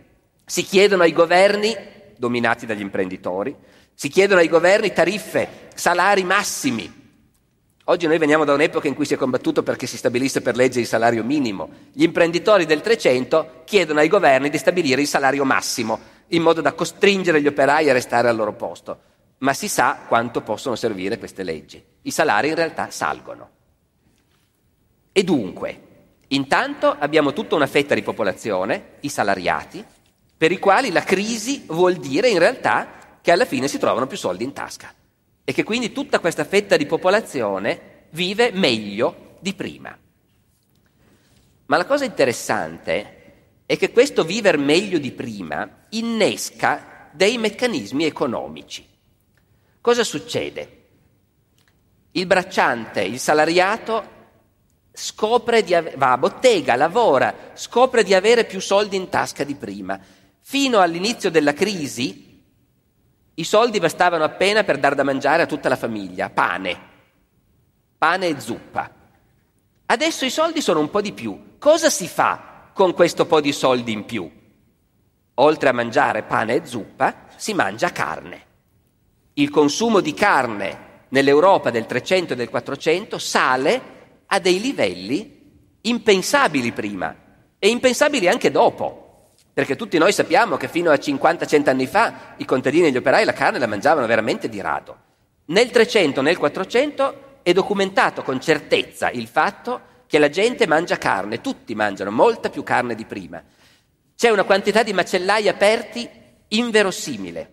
[0.46, 1.76] si chiedono ai governi,
[2.18, 3.56] dominati dagli imprenditori,
[3.94, 7.05] si chiedono ai governi tariffe, salari massimi.
[7.88, 10.80] Oggi noi veniamo da un'epoca in cui si è combattuto perché si stabilisse per legge
[10.80, 11.70] il salario minimo.
[11.94, 16.74] Gli imprenditori del Trecento chiedono ai governi di stabilire il salario massimo, in modo da
[16.74, 19.00] costringere gli operai a restare al loro posto.
[19.40, 21.84] Ma si sa quanto possono servire queste leggi.
[22.02, 23.50] I salari in realtà salgono.
[25.12, 25.82] E dunque,
[26.30, 29.86] intanto abbiamo tutta una fetta di popolazione, i salariati,
[30.36, 34.18] per i quali la crisi vuol dire in realtà che alla fine si trovano più
[34.18, 34.92] soldi in tasca
[35.46, 39.98] e che quindi tutta questa fetta di popolazione vive meglio di prima.
[41.68, 43.14] Ma la cosa interessante
[43.66, 48.86] è che questo vivere meglio di prima innesca dei meccanismi economici.
[49.80, 50.84] Cosa succede?
[52.12, 54.14] Il bracciante, il salariato,
[54.92, 59.56] scopre di ave- va a bottega, lavora, scopre di avere più soldi in tasca di
[59.56, 60.00] prima
[60.48, 62.25] Fino all'inizio della crisi
[63.36, 66.80] i soldi bastavano appena per dar da mangiare a tutta la famiglia, pane,
[67.98, 68.90] pane e zuppa.
[69.88, 71.58] Adesso i soldi sono un po' di più.
[71.60, 74.30] Cosa si fa con questo po' di soldi in più?
[75.36, 78.44] Oltre a mangiare pane e zuppa, si mangia carne.
[79.38, 83.82] il consumo di carne nell'Europa del 300 e del 400 sale
[84.28, 87.16] a dei livelli impensabili prima
[87.60, 89.05] e impensabili anche dopo.
[89.56, 93.24] Perché tutti noi sappiamo che fino a 50-100 anni fa i contadini e gli operai
[93.24, 94.98] la carne la mangiavano veramente di rado.
[95.46, 101.40] Nel 300, nel 400 è documentato con certezza il fatto che la gente mangia carne,
[101.40, 103.42] tutti mangiano molta più carne di prima.
[104.14, 106.10] C'è una quantità di macellai aperti
[106.50, 107.52] inverosimile.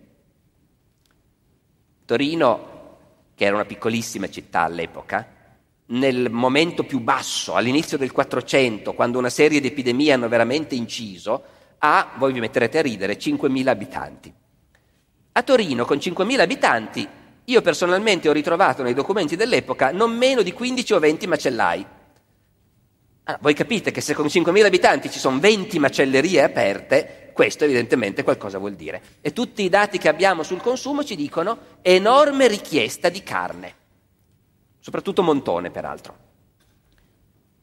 [2.04, 2.96] Torino,
[3.36, 5.24] che era una piccolissima città all'epoca,
[5.86, 11.60] nel momento più basso, all'inizio del 400, quando una serie di epidemie hanno veramente inciso,
[11.84, 14.32] ha, voi vi metterete a ridere, 5.000 abitanti.
[15.32, 17.08] A Torino, con 5.000 abitanti,
[17.44, 21.86] io personalmente ho ritrovato nei documenti dell'epoca non meno di 15 o 20 macellai.
[23.24, 28.22] Ah, voi capite che se con 5.000 abitanti ci sono 20 macellerie aperte, questo evidentemente
[28.22, 29.02] qualcosa vuol dire.
[29.20, 33.74] E tutti i dati che abbiamo sul consumo ci dicono enorme richiesta di carne,
[34.78, 36.16] soprattutto montone peraltro.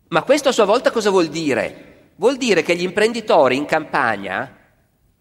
[0.09, 1.88] Ma questo a sua volta cosa vuol dire?
[2.19, 4.53] Vuol dire che gli imprenditori in campagna,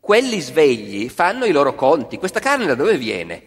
[0.01, 2.19] quelli svegli, fanno i loro conti.
[2.19, 3.41] Questa carne da dove viene?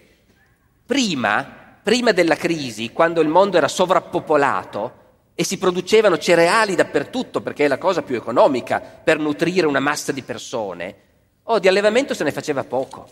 [0.86, 5.00] Prima, prima della crisi, quando il mondo era sovrappopolato
[5.36, 10.14] e si producevano cereali dappertutto perché è la cosa più economica per nutrire una massa
[10.14, 10.96] di persone,
[11.44, 13.10] oh, di allevamento se ne faceva poco.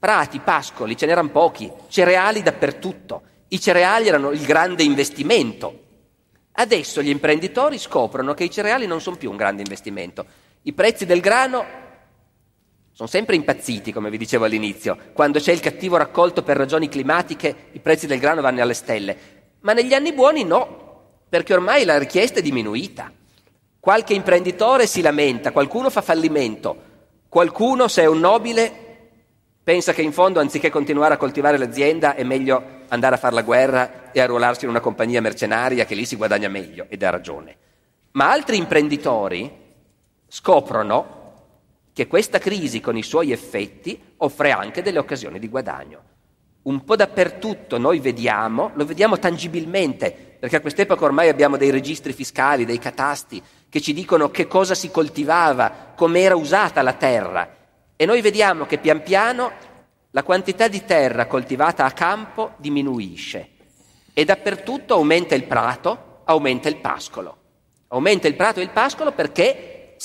[0.00, 3.22] Prati, pascoli, ce n'erano pochi, cereali dappertutto.
[3.46, 5.78] I cereali erano il grande investimento.
[6.56, 10.24] Adesso gli imprenditori scoprono che i cereali non sono più un grande investimento.
[10.62, 11.64] I prezzi del grano
[12.92, 14.96] sono sempre impazziti, come vi dicevo all'inizio.
[15.12, 19.16] Quando c'è il cattivo raccolto per ragioni climatiche, i prezzi del grano vanno alle stelle.
[19.60, 23.10] Ma negli anni buoni no, perché ormai la richiesta è diminuita.
[23.80, 26.76] Qualche imprenditore si lamenta, qualcuno fa fallimento,
[27.28, 28.83] qualcuno, se è un nobile,
[29.64, 33.42] pensa che in fondo, anziché continuare a coltivare l'azienda, è meglio andare a fare la
[33.42, 37.56] guerra e arruolarsi in una compagnia mercenaria che lì si guadagna meglio, ed ha ragione.
[38.12, 39.50] Ma altri imprenditori
[40.28, 41.22] scoprono
[41.92, 46.02] che questa crisi con i suoi effetti offre anche delle occasioni di guadagno.
[46.62, 52.12] Un po' dappertutto noi vediamo, lo vediamo tangibilmente, perché a quest'epoca ormai abbiamo dei registri
[52.12, 57.48] fiscali, dei catasti, che ci dicono che cosa si coltivava, come era usata la terra.
[57.96, 59.52] E noi vediamo che pian piano
[60.10, 63.50] la quantità di terra coltivata a campo diminuisce
[64.12, 67.38] e dappertutto aumenta il prato, aumenta il pascolo.
[67.88, 69.96] Aumenta il prato e il pascolo perché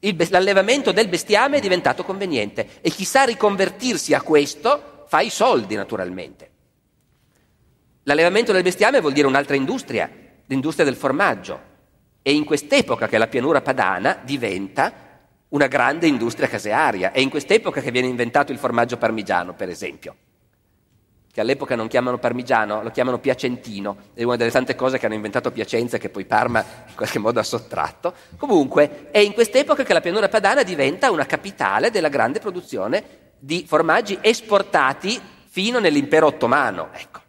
[0.00, 5.30] il, l'allevamento del bestiame è diventato conveniente e chi sa riconvertirsi a questo fa i
[5.30, 6.50] soldi naturalmente.
[8.04, 10.10] L'allevamento del bestiame vuol dire un'altra industria,
[10.46, 11.70] l'industria del formaggio.
[12.20, 15.11] È in quest'epoca che la pianura padana diventa
[15.52, 17.12] una grande industria casearia.
[17.12, 20.16] È in quest'epoca che viene inventato il formaggio parmigiano, per esempio
[21.32, 25.14] che all'epoca non chiamano parmigiano, lo chiamano piacentino, è una delle tante cose che hanno
[25.14, 28.12] inventato Piacenza che poi Parma in qualche modo ha sottratto.
[28.36, 33.02] Comunque è in quest'epoca che la pianura padana diventa una capitale della grande produzione
[33.38, 36.90] di formaggi esportati fino nell'impero ottomano.
[36.92, 37.20] Ecco.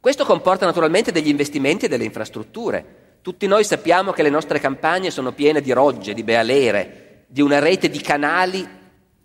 [0.00, 3.07] Questo comporta naturalmente degli investimenti e delle infrastrutture.
[3.20, 7.58] Tutti noi sappiamo che le nostre campagne sono piene di rogge, di bealere, di una
[7.58, 8.66] rete di canali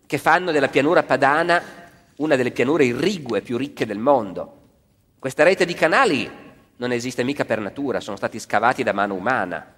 [0.06, 1.82] che fanno della pianura padana
[2.18, 4.62] una delle pianure irrigue più ricche del mondo.
[5.20, 6.30] Questa rete di canali
[6.78, 9.74] non esiste mica per natura, sono stati scavati da mano umana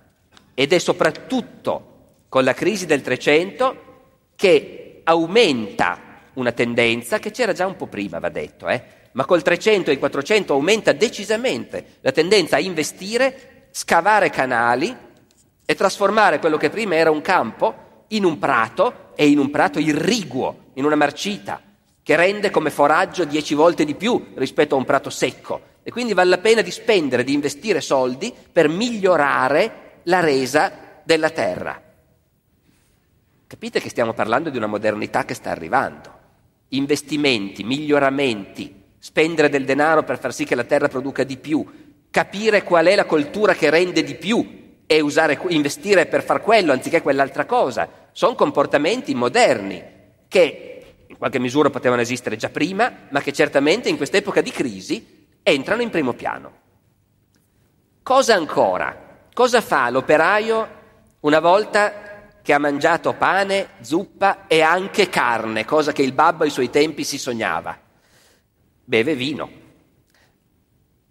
[0.54, 1.94] ed è soprattutto
[2.30, 3.84] con la crisi del 300
[4.36, 6.00] che aumenta
[6.34, 8.84] una tendenza che c'era già un po' prima, va detto, eh?
[9.12, 14.96] ma col 300 e il 400 aumenta decisamente la tendenza a investire, scavare canali
[15.66, 19.80] e trasformare quello che prima era un campo in un prato e in un prato
[19.80, 21.62] irriguo, in una marcita
[22.02, 26.14] che rende come foraggio dieci volte di più rispetto a un prato secco e quindi
[26.14, 31.82] vale la pena di spendere, di investire soldi per migliorare la resa della terra.
[33.46, 36.14] Capite che stiamo parlando di una modernità che sta arrivando.
[36.70, 41.85] Investimenti, miglioramenti, spendere del denaro per far sì che la terra produca di più,
[42.16, 46.72] capire qual è la coltura che rende di più e usare, investire per far quello
[46.72, 47.90] anziché quell'altra cosa.
[48.14, 49.84] Sono comportamenti moderni
[50.30, 55.28] che in qualche misura potevano esistere già prima, ma che certamente in quest'epoca di crisi
[55.44, 56.54] entrano in primo piano.
[58.02, 59.28] Cosa ancora?
[59.34, 60.68] Cosa fa l'operaio
[61.20, 66.50] una volta che ha mangiato pane, zuppa e anche carne, cosa che il babbo ai
[66.50, 67.78] suoi tempi si sognava?
[68.86, 69.64] Beve vino.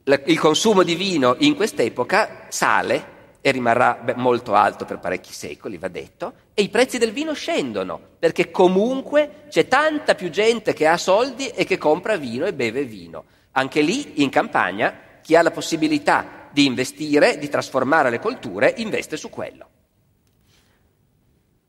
[0.07, 5.89] Il consumo di vino in quest'epoca sale e rimarrà molto alto per parecchi secoli, va
[5.89, 10.99] detto, e i prezzi del vino scendono, perché comunque c'è tanta più gente che ha
[10.99, 13.25] soldi e che compra vino e beve vino.
[13.53, 19.17] Anche lì, in campagna, chi ha la possibilità di investire, di trasformare le colture, investe
[19.17, 19.69] su quello.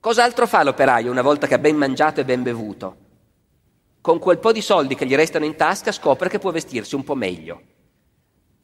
[0.02, 2.98] Cos'altro fa l'operaio una volta che ha ben mangiato e ben bevuto?
[4.02, 7.04] Con quel po' di soldi che gli restano in tasca scopre che può vestirsi un
[7.06, 7.62] po' meglio.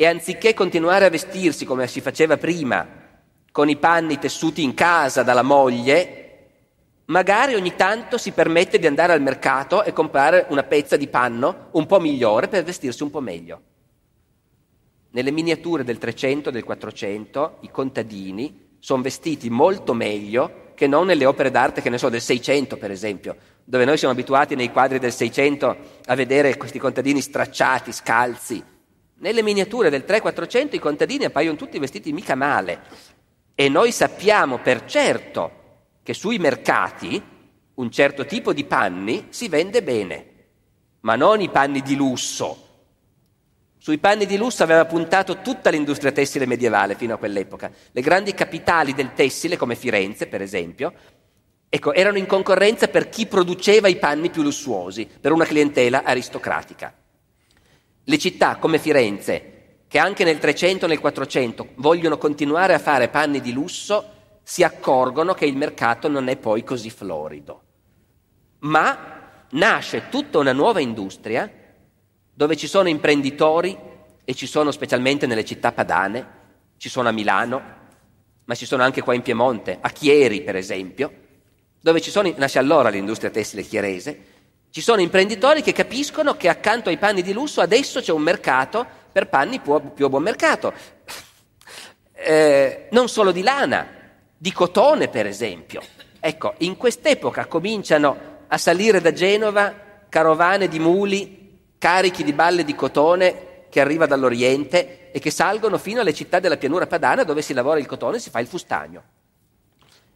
[0.02, 2.88] E anziché continuare a vestirsi come si faceva prima,
[3.52, 6.47] con i panni tessuti in casa dalla moglie,
[7.06, 11.68] magari ogni tanto si permette di andare al mercato e comprare una pezza di panno
[11.74, 13.62] un po' migliore per vestirsi un po' meglio.
[15.12, 21.06] Nelle miniature del 300 e del 400 i contadini sono vestiti molto meglio che non
[21.06, 24.72] nelle opere d'arte, che ne so, del 600 per esempio, dove noi siamo abituati nei
[24.72, 25.78] quadri del 600
[26.08, 28.80] a vedere questi contadini stracciati, scalzi.
[29.22, 32.82] Nelle miniature del 300-400 i contadini appaiono tutti vestiti mica male,
[33.54, 35.60] e noi sappiamo per certo
[36.02, 37.22] che sui mercati
[37.76, 40.26] un certo tipo di panni si vende bene,
[41.02, 42.70] ma non i panni di lusso.
[43.78, 47.72] Sui panni di lusso aveva puntato tutta l'industria tessile medievale fino a quell'epoca.
[47.92, 50.94] Le grandi capitali del tessile, come Firenze per esempio,
[51.70, 56.96] ecco, erano in concorrenza per chi produceva i panni più lussuosi, per una clientela aristocratica.
[58.04, 63.10] Le città come Firenze, che anche nel 300 e nel 400 vogliono continuare a fare
[63.10, 64.06] panni di lusso,
[64.41, 67.62] si accorgono che il mercato non è poi così florido.
[68.60, 71.49] Ma nasce tutta una nuova industria
[72.34, 73.78] dove ci sono imprenditori
[74.24, 76.39] e ci sono specialmente nelle città padane,
[76.78, 77.62] ci sono a Milano,
[78.45, 81.12] ma ci sono anche qua in Piemonte, a Chieri per esempio,
[81.80, 84.26] dove ci sono, nasce allora l'industria tessile chierese,
[84.72, 88.86] ci sono imprenditori che capiscono che accanto ai panni di lusso adesso c'è un mercato
[89.12, 90.74] per panni più a buon mercato.
[92.14, 93.86] Eh, non solo di lana,
[94.38, 95.82] di cotone per esempio.
[96.20, 99.74] Ecco, in quest'epoca cominciano a salire da Genova
[100.08, 106.00] carovane di muli carichi di balle di cotone che arriva dall'Oriente e che salgono fino
[106.00, 109.04] alle città della pianura padana dove si lavora il cotone e si fa il fustagno.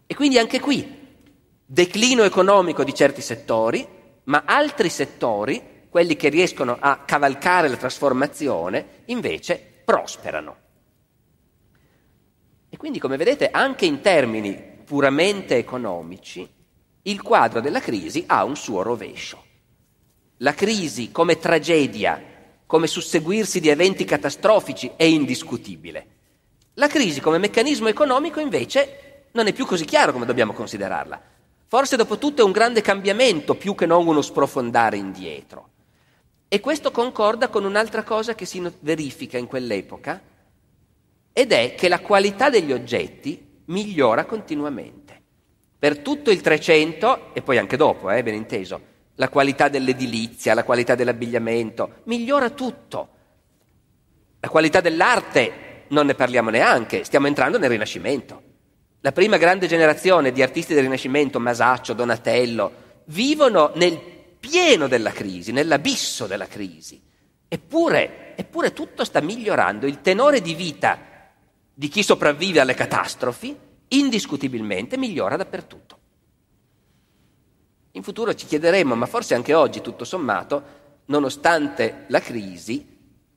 [0.07, 1.03] E quindi anche qui
[1.65, 3.85] declino economico di certi settori,
[4.25, 10.57] ma altri settori quelli che riescono a cavalcare la trasformazione invece prosperano.
[12.69, 16.47] E quindi, come vedete, anche in termini puramente economici,
[17.03, 19.43] il quadro della crisi ha un suo rovescio.
[20.39, 22.21] La crisi come tragedia,
[22.65, 26.07] come susseguirsi di eventi catastrofici è indiscutibile.
[26.73, 31.34] La crisi come meccanismo economico invece non è più così chiaro come dobbiamo considerarla.
[31.67, 35.69] Forse dopo tutto è un grande cambiamento più che non uno sprofondare indietro.
[36.47, 40.21] E questo concorda con un'altra cosa che si verifica in quell'epoca,
[41.33, 45.21] ed è che la qualità degli oggetti migliora continuamente.
[45.77, 50.63] Per tutto il 300, e poi anche dopo, eh, ben inteso, la qualità dell'edilizia, la
[50.63, 53.09] qualità dell'abbigliamento, migliora tutto.
[54.39, 58.44] La qualità dell'arte non ne parliamo neanche, stiamo entrando nel Rinascimento.
[59.05, 62.71] La prima grande generazione di artisti del Rinascimento, Masaccio, Donatello,
[63.05, 63.99] vivono nel
[64.39, 66.99] pieno della crisi, nell'abisso della crisi.
[67.47, 69.85] Eppure, eppure tutto sta migliorando.
[69.85, 70.99] Il tenore di vita
[71.71, 73.55] di chi sopravvive alle catastrofi
[73.89, 75.97] indiscutibilmente migliora dappertutto.
[77.91, 80.63] In futuro ci chiederemo, ma forse anche oggi, tutto sommato,
[81.05, 82.94] nonostante la crisi,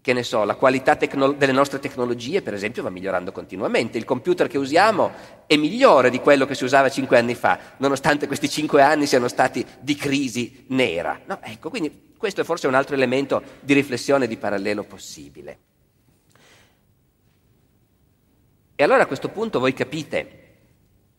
[0.09, 3.99] che ne so, la qualità tecno- delle nostre tecnologie, per esempio, va migliorando continuamente.
[3.99, 5.13] Il computer che usiamo
[5.45, 9.29] è migliore di quello che si usava cinque anni fa, nonostante questi cinque anni siano
[9.29, 11.21] stati di crisi nera.
[11.27, 15.59] No, ecco, quindi questo è forse un altro elemento di riflessione di parallelo possibile.
[18.77, 20.47] E allora a questo punto voi capite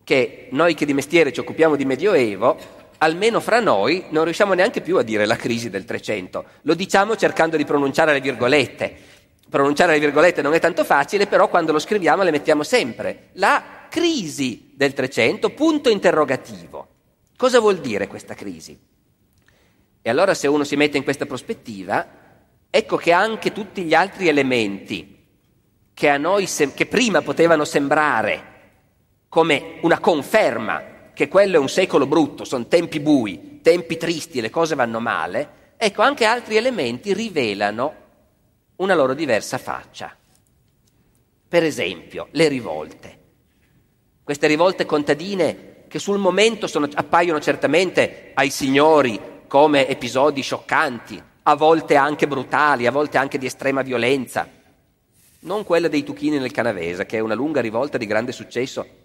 [0.04, 2.58] che noi che di mestiere ci occupiamo di Medioevo
[3.00, 7.16] almeno fra noi non riusciamo neanche più a dire la crisi del Trecento, lo diciamo
[7.16, 9.08] cercando di pronunciare le virgolette.
[9.50, 13.30] Pronunciare le virgolette non è tanto facile, però quando lo scriviamo le mettiamo sempre.
[13.34, 16.88] La crisi del Trecento, punto interrogativo.
[17.36, 18.78] Cosa vuol dire questa crisi?
[20.02, 22.08] E allora se uno si mette in questa prospettiva,
[22.70, 25.26] ecco che anche tutti gli altri elementi
[25.94, 28.44] che, a noi sem- che prima potevano sembrare
[29.28, 34.50] come una conferma che quello è un secolo brutto, sono tempi bui, tempi tristi, le
[34.50, 37.94] cose vanno male, ecco, anche altri elementi rivelano
[38.78, 40.16] una loro diversa faccia.
[41.46, 43.20] Per esempio, le rivolte.
[44.24, 51.56] Queste rivolte contadine che sul momento sono, appaiono certamente ai signori come episodi scioccanti, a
[51.56, 54.48] volte anche brutali, a volte anche di estrema violenza,
[55.40, 58.99] non quella dei Tuchini nel Canavese, che è una lunga rivolta di grande successo,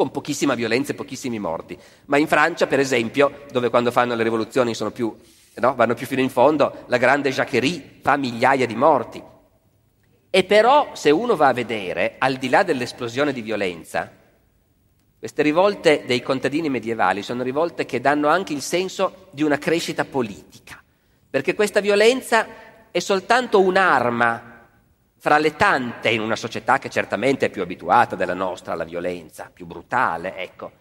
[0.00, 4.22] con pochissima violenza e pochissimi morti, ma in Francia, per esempio, dove quando fanno le
[4.22, 5.14] rivoluzioni più,
[5.56, 9.22] no, vanno più fino in fondo, la grande Jacquerie fa migliaia di morti.
[10.30, 14.10] E però, se uno va a vedere, al di là dell'esplosione di violenza,
[15.18, 20.06] queste rivolte dei contadini medievali sono rivolte che danno anche il senso di una crescita
[20.06, 20.82] politica,
[21.28, 22.46] perché questa violenza
[22.90, 24.49] è soltanto un'arma
[25.22, 29.50] fra le tante in una società che certamente è più abituata della nostra alla violenza,
[29.52, 30.72] più brutale, ecco.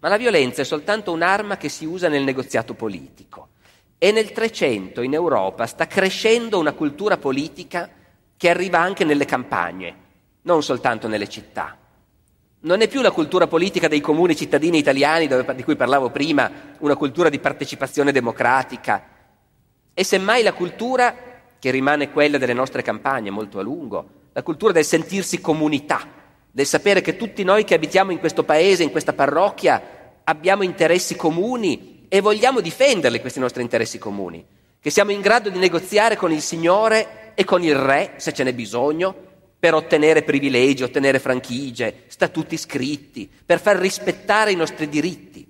[0.00, 3.50] Ma la violenza è soltanto un'arma che si usa nel negoziato politico.
[3.98, 7.88] E nel Trecento in Europa sta crescendo una cultura politica
[8.36, 9.94] che arriva anche nelle campagne,
[10.42, 11.78] non soltanto nelle città.
[12.62, 16.50] Non è più la cultura politica dei comuni cittadini italiani dove, di cui parlavo prima,
[16.80, 19.04] una cultura di partecipazione democratica,
[19.94, 21.31] è semmai la cultura
[21.62, 26.04] che rimane quella delle nostre campagne molto a lungo, la cultura del sentirsi comunità,
[26.50, 31.14] del sapere che tutti noi che abitiamo in questo paese, in questa parrocchia, abbiamo interessi
[31.14, 34.44] comuni e vogliamo difenderli questi nostri interessi comuni,
[34.80, 38.42] che siamo in grado di negoziare con il Signore e con il Re, se ce
[38.42, 39.14] n'è bisogno,
[39.56, 45.46] per ottenere privilegi, ottenere franchigie, statuti scritti, per far rispettare i nostri diritti.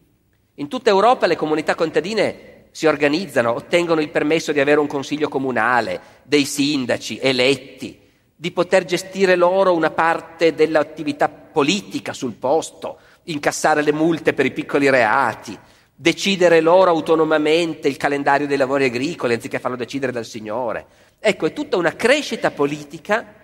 [0.57, 5.29] In tutta Europa le comunità contadine si organizzano, ottengono il permesso di avere un consiglio
[5.29, 8.01] comunale, dei sindaci eletti,
[8.35, 14.53] di poter gestire loro una parte dell'attività politica sul posto, incassare le multe per i
[14.53, 15.57] piccoli reati,
[15.95, 20.87] decidere loro autonomamente il calendario dei lavori agricoli anziché farlo decidere dal Signore.
[21.21, 23.35] Ecco, è tutta una crescita politica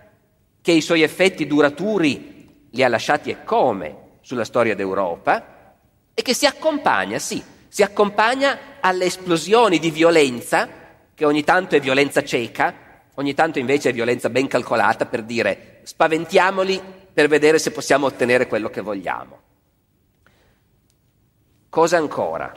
[0.60, 5.76] che i suoi effetti duraturi li ha lasciati e come sulla storia d'Europa
[6.14, 10.68] e che si accompagna, sì, si accompagna alle esplosioni di violenza,
[11.14, 12.74] che ogni tanto è violenza cieca,
[13.14, 16.80] ogni tanto invece è violenza ben calcolata per dire spaventiamoli
[17.12, 19.40] per vedere se possiamo ottenere quello che vogliamo.
[21.68, 22.54] Cosa ancora?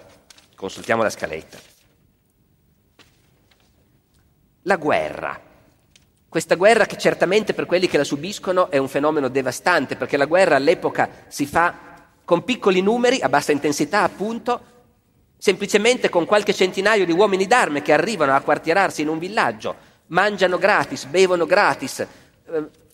[0.55, 1.57] Consultiamo la scaletta.
[4.63, 5.39] La guerra.
[6.29, 10.25] Questa guerra che certamente per quelli che la subiscono è un fenomeno devastante, perché la
[10.25, 11.89] guerra all'epoca si fa
[12.23, 14.70] con piccoli numeri, a bassa intensità appunto,
[15.41, 19.75] semplicemente con qualche centinaio di uomini d'arme che arrivano a quartierarsi in un villaggio,
[20.07, 22.07] mangiano gratis, bevono gratis, eh,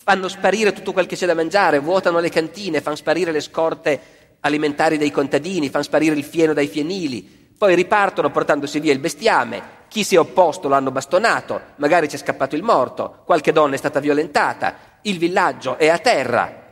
[0.01, 3.99] fanno sparire tutto quel che c'è da mangiare, vuotano le cantine, fanno sparire le scorte
[4.39, 9.61] alimentari dei contadini, fanno sparire il fieno dai fienili, poi ripartono portandosi via il bestiame,
[9.89, 13.77] chi si è opposto lo hanno bastonato, magari c'è scappato il morto, qualche donna è
[13.77, 16.66] stata violentata, il villaggio è a terra,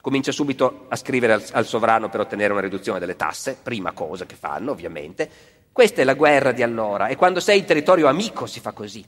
[0.00, 4.24] Comincia subito a scrivere al, al, sovrano per ottenere una riduzione delle tasse, prima cosa
[4.24, 5.30] che fanno ovviamente.
[5.72, 9.04] Questa è la guerra di allora e quando sei in territorio amico si fa così.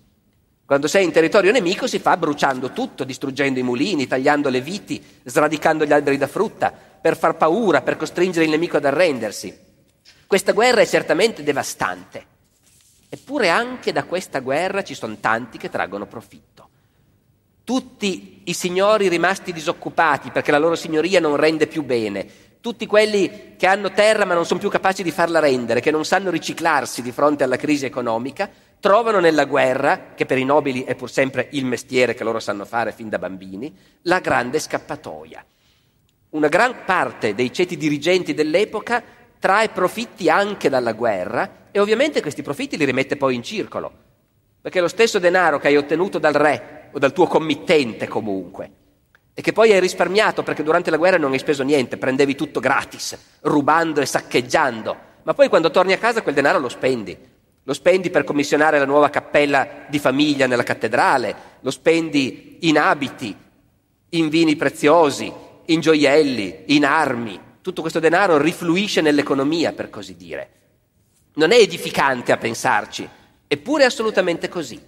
[0.64, 5.02] Quando sei in territorio nemico si fa bruciando tutto, distruggendo i mulini, tagliando le viti,
[5.24, 9.58] sradicando gli alberi da frutta, per far paura, per costringere il nemico ad arrendersi.
[10.26, 12.26] Questa guerra è certamente devastante.
[13.08, 16.70] Eppure anche da questa guerra ci sono tanti che traggono profitto
[17.64, 22.26] tutti i signori rimasti disoccupati perché la loro signoria non rende più bene,
[22.60, 26.04] tutti quelli che hanno terra ma non sono più capaci di farla rendere, che non
[26.04, 30.94] sanno riciclarsi di fronte alla crisi economica, trovano nella guerra, che per i nobili è
[30.94, 35.44] pur sempre il mestiere che loro sanno fare fin da bambini, la grande scappatoia.
[36.30, 39.02] Una gran parte dei ceti dirigenti dell'epoca
[39.38, 43.92] trae profitti anche dalla guerra e ovviamente questi profitti li rimette poi in circolo,
[44.62, 48.70] perché lo stesso denaro che hai ottenuto dal re o dal tuo committente comunque,
[49.34, 52.60] e che poi hai risparmiato perché durante la guerra non hai speso niente, prendevi tutto
[52.60, 57.30] gratis, rubando e saccheggiando, ma poi quando torni a casa quel denaro lo spendi.
[57.64, 63.34] Lo spendi per commissionare la nuova cappella di famiglia nella cattedrale, lo spendi in abiti,
[64.10, 65.32] in vini preziosi,
[65.66, 67.40] in gioielli, in armi.
[67.60, 70.50] Tutto questo denaro rifluisce nell'economia, per così dire.
[71.34, 73.08] Non è edificante a pensarci,
[73.52, 74.80] eppure è assolutamente così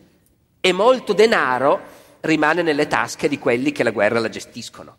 [0.58, 1.78] e molto denaro
[2.20, 4.96] rimane nelle tasche di quelli che la guerra la gestiscono.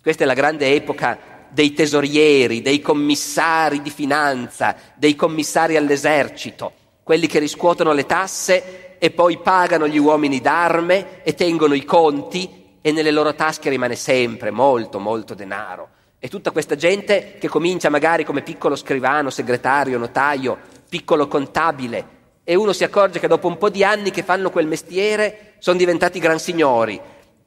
[0.00, 7.26] Questa è la grande epoca dei tesorieri, dei commissari di finanza, dei commissari all'esercito, quelli
[7.26, 12.92] che riscuotono le tasse e poi pagano gli uomini d'arme e tengono i conti e
[12.92, 15.88] nelle loro tasche rimane sempre molto, molto denaro.
[16.20, 20.56] E tutta questa gente che comincia magari come piccolo scrivano, segretario, notaio,
[20.88, 22.17] piccolo contabile,
[22.50, 25.76] e uno si accorge che dopo un po' di anni che fanno quel mestiere sono
[25.76, 26.98] diventati gran signori,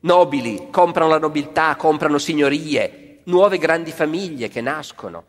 [0.01, 5.23] nobili, comprano la nobiltà, comprano signorie, nuove grandi famiglie che nascono.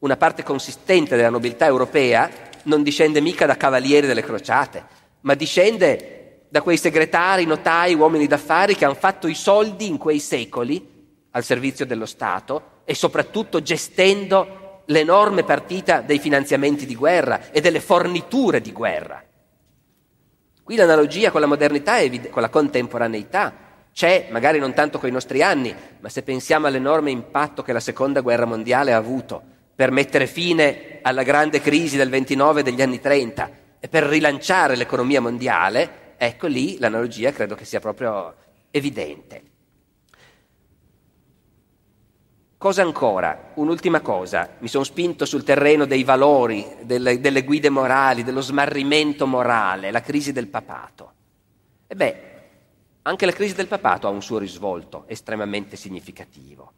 [0.00, 2.28] Una parte consistente della nobiltà europea
[2.64, 4.84] non discende mica da cavalieri delle crociate,
[5.20, 10.18] ma discende da quei segretari, notai, uomini d'affari che hanno fatto i soldi in quei
[10.18, 10.84] secoli
[11.30, 14.61] al servizio dello Stato e soprattutto gestendo
[14.92, 19.22] l'enorme partita dei finanziamenti di guerra e delle forniture di guerra.
[20.62, 23.52] Qui l'analogia con la modernità e con la contemporaneità
[23.92, 27.80] c'è, magari non tanto con i nostri anni, ma se pensiamo all'enorme impatto che la
[27.80, 29.42] seconda guerra mondiale ha avuto
[29.74, 35.20] per mettere fine alla grande crisi del 29 degli anni 30 e per rilanciare l'economia
[35.20, 38.34] mondiale, ecco lì l'analogia credo che sia proprio
[38.70, 39.51] evidente.
[42.62, 43.50] Cosa ancora?
[43.54, 49.26] Un'ultima cosa, mi sono spinto sul terreno dei valori, delle, delle, guide morali, dello smarrimento
[49.26, 51.12] morale, la crisi del papato.
[51.88, 52.16] E beh,
[53.02, 56.72] anche la crisi del papato ha un suo risvolto estremamente significativo.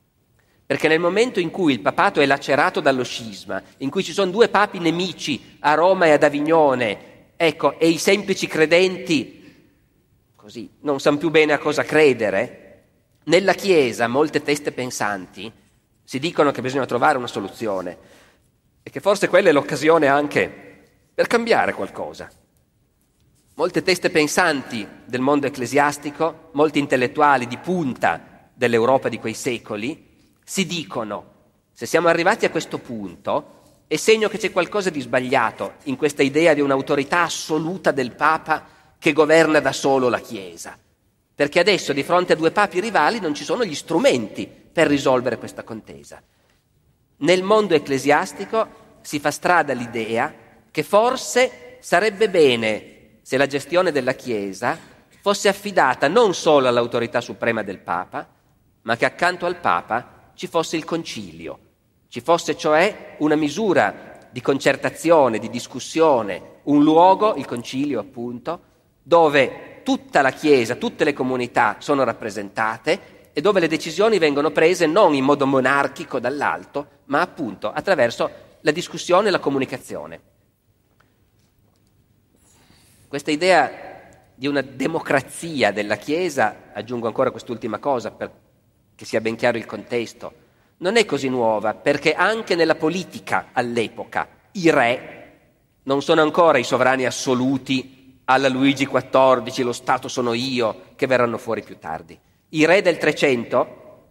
[0.64, 4.30] Perché nel momento in cui il papato è lacerato dallo scisma, in cui ci sono
[4.30, 9.66] due papi nemici a Roma e ad Avignone, ecco, e i semplici credenti,
[10.35, 12.85] così, non sanno più bene a cosa credere,
[13.24, 15.53] nella Chiesa molte teste pensanti
[16.05, 17.96] si dicono che bisogna trovare una soluzione
[18.82, 20.62] e che forse quella è l'occasione anche
[21.14, 22.30] per cambiare qualcosa.
[23.55, 30.66] Molte teste pensanti del mondo ecclesiastico, molti intellettuali di punta dell'Europa di quei secoli, si
[30.66, 31.32] dicono,
[31.72, 36.22] se siamo arrivati a questo punto, è segno che c'è qualcosa di sbagliato in questa
[36.22, 38.66] idea di un'autorità assoluta del Papa
[38.98, 40.76] che governa da solo la Chiesa.
[41.34, 45.38] Perché adesso di fronte a due papi rivali non ci sono gli strumenti per risolvere
[45.38, 46.20] questa contesa.
[47.18, 50.34] Nel mondo ecclesiastico si fa strada l'idea
[50.70, 54.76] che forse sarebbe bene se la gestione della Chiesa
[55.20, 58.28] fosse affidata non solo all'autorità suprema del Papa,
[58.82, 61.58] ma che accanto al Papa ci fosse il concilio,
[62.08, 68.60] ci fosse cioè una misura di concertazione, di discussione, un luogo, il concilio appunto,
[69.00, 74.87] dove tutta la Chiesa, tutte le comunità sono rappresentate e dove le decisioni vengono prese
[74.87, 78.30] non in modo monarchico dall'alto, ma appunto attraverso
[78.61, 80.20] la discussione e la comunicazione.
[83.09, 83.70] Questa idea
[84.37, 90.32] di una democrazia della Chiesa, aggiungo ancora quest'ultima cosa perché sia ben chiaro il contesto,
[90.78, 95.22] non è così nuova perché anche nella politica all'epoca i re
[95.85, 101.37] non sono ancora i sovrani assoluti alla Luigi XIV, lo Stato sono io, che verranno
[101.37, 102.18] fuori più tardi.
[102.55, 104.02] I re del Trecento,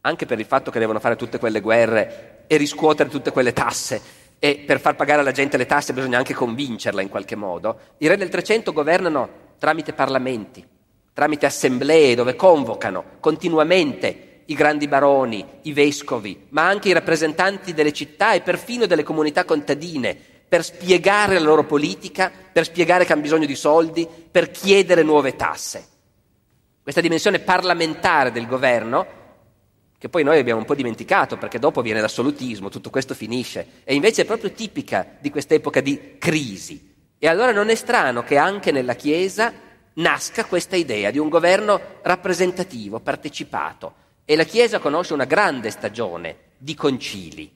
[0.00, 4.00] anche per il fatto che devono fare tutte quelle guerre e riscuotere tutte quelle tasse,
[4.38, 8.06] e per far pagare alla gente le tasse bisogna anche convincerla in qualche modo, i
[8.06, 9.28] re del Trecento governano
[9.58, 10.66] tramite parlamenti,
[11.12, 17.92] tramite assemblee dove convocano continuamente i grandi baroni, i vescovi, ma anche i rappresentanti delle
[17.92, 20.16] città e perfino delle comunità contadine
[20.48, 25.36] per spiegare la loro politica, per spiegare che hanno bisogno di soldi, per chiedere nuove
[25.36, 25.98] tasse
[26.90, 29.06] questa dimensione parlamentare del governo,
[29.96, 33.94] che poi noi abbiamo un po' dimenticato perché dopo viene l'assolutismo, tutto questo finisce, e
[33.94, 36.92] invece è proprio tipica di quest'epoca di crisi.
[37.16, 39.52] E allora non è strano che anche nella Chiesa
[39.94, 43.94] nasca questa idea di un governo rappresentativo, partecipato.
[44.24, 47.52] E la Chiesa conosce una grande stagione di concili.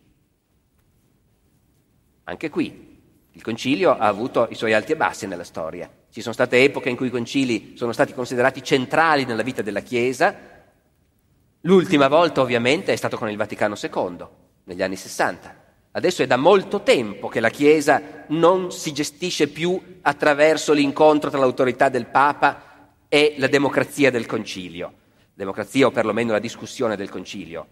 [2.23, 3.01] Anche qui
[3.33, 5.91] il concilio ha avuto i suoi alti e bassi nella storia.
[6.15, 9.81] Ci sono state epoche in cui i concili sono stati considerati centrali nella vita della
[9.81, 10.33] Chiesa.
[11.63, 14.25] L'ultima volta ovviamente è stato con il Vaticano II,
[14.63, 15.63] negli anni 60.
[15.91, 21.41] Adesso è da molto tempo che la Chiesa non si gestisce più attraverso l'incontro tra
[21.41, 24.93] l'autorità del Papa e la democrazia del concilio.
[25.35, 27.67] Democrazia o perlomeno la discussione del concilio.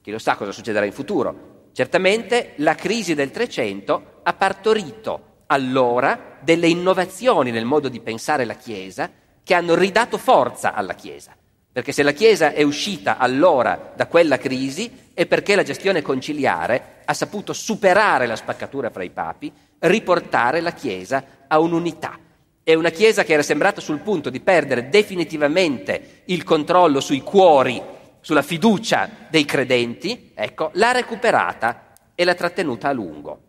[0.00, 1.68] Chi lo sa cosa succederà in futuro.
[1.72, 8.54] Certamente la crisi del Trecento ha partorito allora delle innovazioni nel modo di pensare la
[8.54, 9.10] Chiesa
[9.42, 11.34] che hanno ridato forza alla Chiesa.
[11.72, 17.02] Perché se la Chiesa è uscita allora da quella crisi è perché la gestione conciliare
[17.04, 22.18] ha saputo superare la spaccatura fra i papi, riportare la Chiesa a un'unità.
[22.62, 27.80] E una Chiesa che era sembrata sul punto di perdere definitivamente il controllo sui cuori,
[28.20, 33.40] sulla fiducia dei credenti, ecco, l'ha recuperata e l'ha trattenuta a lungo.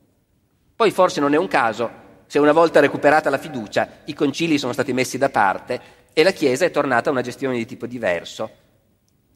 [0.76, 4.74] Poi forse non è un caso se una volta recuperata la fiducia i concili sono
[4.74, 5.80] stati messi da parte
[6.12, 8.50] e la Chiesa è tornata a una gestione di tipo diverso,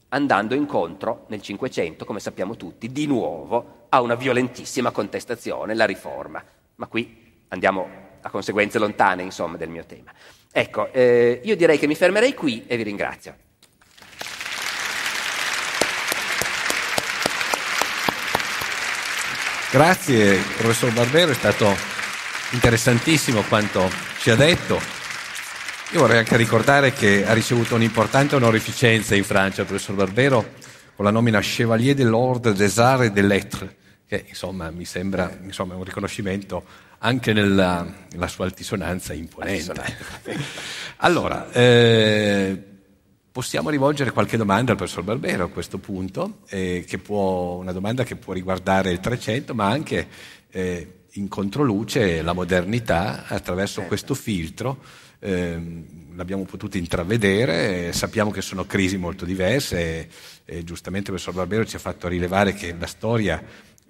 [0.10, 6.44] andando incontro nel Cinquecento, come sappiamo tutti, di nuovo a una violentissima contestazione, la riforma.
[6.76, 7.88] Ma qui andiamo
[8.22, 10.12] a conseguenze lontane, insomma, del mio tema.
[10.52, 13.36] Ecco, eh, io direi che mi fermerei qui e vi ringrazio.
[19.72, 21.72] Grazie professor Barbero, è stato
[22.54, 24.82] interessantissimo quanto ci ha detto.
[25.92, 30.54] Io vorrei anche ricordare che ha ricevuto un'importante onorificenza in Francia il professor Barbero
[30.96, 33.70] con la nomina Chevalier de l'Ordre des Arts et des Lettres,
[34.08, 36.64] che insomma mi sembra insomma, un riconoscimento
[36.98, 39.74] anche nella, nella sua altisonanza imponente.
[40.98, 42.69] allora, eh,
[43.40, 48.04] possiamo rivolgere qualche domanda al professor Barbero a questo punto, eh, che può, una domanda
[48.04, 50.08] che può riguardare il 300, ma anche
[50.52, 53.88] eh, in controluce la modernità attraverso certo.
[53.88, 54.80] questo filtro.
[55.20, 55.58] Eh,
[56.16, 60.10] l'abbiamo potuto intravedere, sappiamo che sono crisi molto diverse e,
[60.44, 63.42] e giustamente il professor Barbero ci ha fatto rilevare che la storia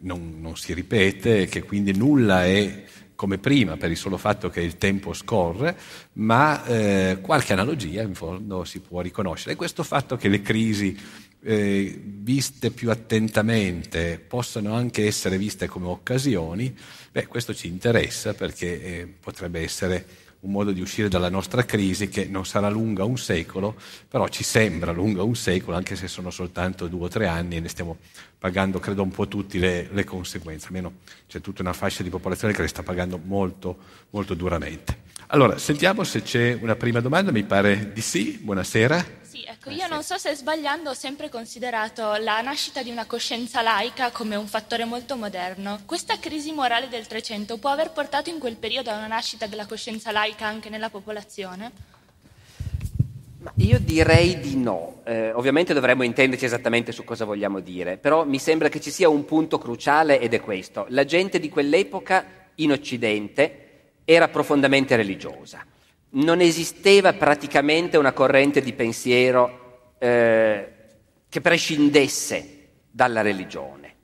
[0.02, 2.84] non, non si ripete, che quindi nulla è
[3.20, 5.78] come prima per il solo fatto che il tempo scorre,
[6.14, 9.52] ma eh, qualche analogia in fondo si può riconoscere.
[9.52, 10.98] E questo fatto che le crisi
[11.42, 16.74] eh, viste più attentamente possano anche essere viste come occasioni,
[17.12, 20.06] beh, questo ci interessa perché eh, potrebbe essere
[20.42, 23.76] un modo di uscire dalla nostra crisi che non sarà lunga un secolo,
[24.08, 27.60] però ci sembra lunga un secolo, anche se sono soltanto due o tre anni e
[27.60, 27.98] ne stiamo
[28.38, 30.68] pagando, credo, un po' tutti le, le conseguenze.
[30.68, 30.94] Almeno
[31.28, 33.78] c'è tutta una fascia di popolazione che le sta pagando molto,
[34.12, 35.08] molto duramente.
[35.28, 38.40] Allora, sentiamo se c'è una prima domanda, mi pare di sì.
[38.42, 39.19] Buonasera.
[39.32, 44.10] Ecco, io non so se sbagliando ho sempre considerato la nascita di una coscienza laica
[44.10, 45.80] come un fattore molto moderno.
[45.86, 49.68] Questa crisi morale del Trecento può aver portato in quel periodo a una nascita della
[49.68, 51.72] coscienza laica anche nella popolazione?
[53.42, 55.02] Ma io direi di no.
[55.06, 59.10] Eh, ovviamente dovremmo intenderci esattamente su cosa vogliamo dire, però mi sembra che ci sia
[59.10, 60.86] un punto cruciale ed è questo.
[60.90, 62.26] La gente di quell'epoca
[62.56, 65.64] in Occidente era profondamente religiosa
[66.12, 70.74] non esisteva praticamente una corrente di pensiero eh,
[71.30, 73.96] che prescindesse dalla religione.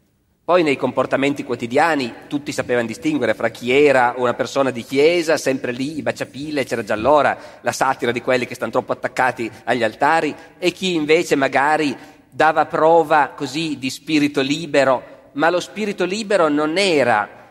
[0.46, 5.72] Poi nei comportamenti quotidiani tutti sapevano distinguere fra chi era una persona di chiesa, sempre
[5.72, 9.82] lì i baciapile, c'era già allora la satira di quelli che stanno troppo attaccati agli
[9.82, 11.98] altari, e chi invece magari
[12.30, 17.45] dava prova così di spirito libero, ma lo spirito libero non era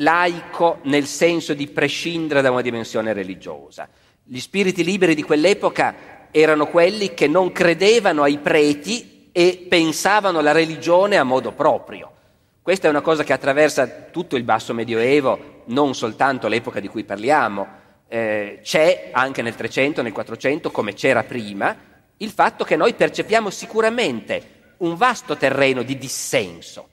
[0.00, 3.88] laico nel senso di prescindere da una dimensione religiosa.
[4.22, 10.52] Gli spiriti liberi di quell'epoca erano quelli che non credevano ai preti e pensavano la
[10.52, 12.12] religione a modo proprio.
[12.60, 17.04] Questa è una cosa che attraversa tutto il basso medioevo, non soltanto l'epoca di cui
[17.04, 17.66] parliamo.
[18.08, 21.74] Eh, c'è anche nel 300, nel 400, come c'era prima,
[22.18, 26.88] il fatto che noi percepiamo sicuramente un vasto terreno di dissenso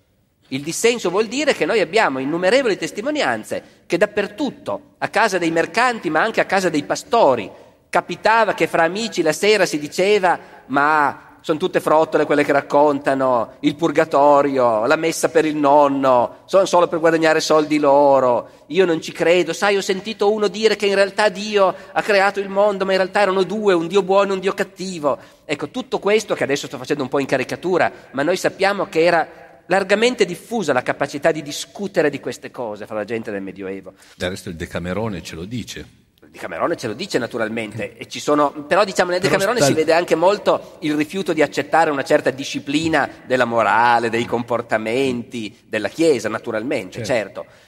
[0.50, 6.10] il dissenso vuol dire che noi abbiamo innumerevoli testimonianze che dappertutto, a casa dei mercanti
[6.10, 7.50] ma anche a casa dei pastori,
[7.90, 10.38] capitava che fra amici la sera si diceva
[10.68, 16.66] ma sono tutte frottole quelle che raccontano, il purgatorio, la messa per il nonno, sono
[16.66, 20.88] solo per guadagnare soldi loro, io non ci credo, sai ho sentito uno dire che
[20.88, 24.32] in realtà Dio ha creato il mondo ma in realtà erano due, un Dio buono
[24.32, 25.20] e un Dio cattivo.
[25.46, 29.04] Ecco, tutto questo che adesso sto facendo un po' in caricatura, ma noi sappiamo che
[29.04, 33.94] era largamente diffusa la capacità di discutere di queste cose fra la gente del Medioevo.
[34.16, 36.04] Del resto il Decamerone ce lo dice.
[36.22, 40.78] Il Decamerone ce lo dice naturalmente, sono, però diciamo nel Decamerone si vede anche molto
[40.82, 47.42] il rifiuto di accettare una certa disciplina della morale, dei comportamenti della Chiesa, naturalmente, certo.
[47.42, 47.64] certo.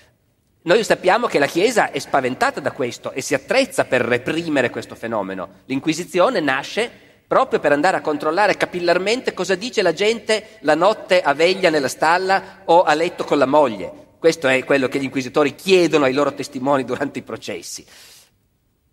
[0.63, 4.95] Noi sappiamo che la Chiesa è spaventata da questo e si attrezza per reprimere questo
[4.95, 5.61] fenomeno.
[5.65, 11.33] L'Inquisizione nasce proprio per andare a controllare capillarmente cosa dice la gente la notte a
[11.33, 14.05] veglia nella stalla o a letto con la moglie.
[14.17, 17.85] Questo è quello che gli inquisitori chiedono ai loro testimoni durante i processi.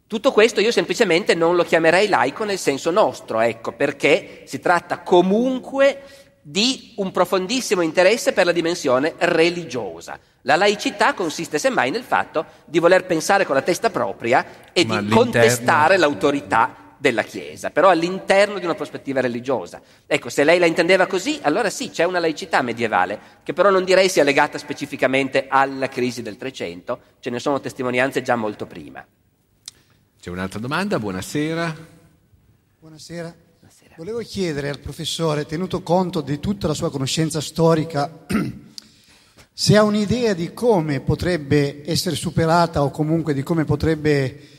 [0.07, 4.99] Tutto questo io semplicemente non lo chiamerei laico nel senso nostro, ecco, perché si tratta
[5.01, 6.03] comunque
[6.43, 10.19] di un profondissimo interesse per la dimensione religiosa.
[10.43, 15.01] La laicità consiste semmai nel fatto di voler pensare con la testa propria e Ma
[15.01, 19.81] di contestare l'autorità della Chiesa, però all'interno di una prospettiva religiosa.
[20.07, 23.85] Ecco, se lei la intendeva così, allora sì, c'è una laicità medievale, che però non
[23.85, 29.05] direi sia legata specificamente alla crisi del Trecento, ce ne sono testimonianze già molto prima.
[30.21, 31.77] C'è un'altra domanda, buonasera.
[32.81, 33.35] Buonasera.
[33.59, 33.95] buonasera.
[33.97, 38.25] Volevo chiedere al professore, tenuto conto di tutta la sua conoscenza storica,
[39.53, 44.54] se ha un'idea di come potrebbe essere superata o comunque di come potrebbe eh,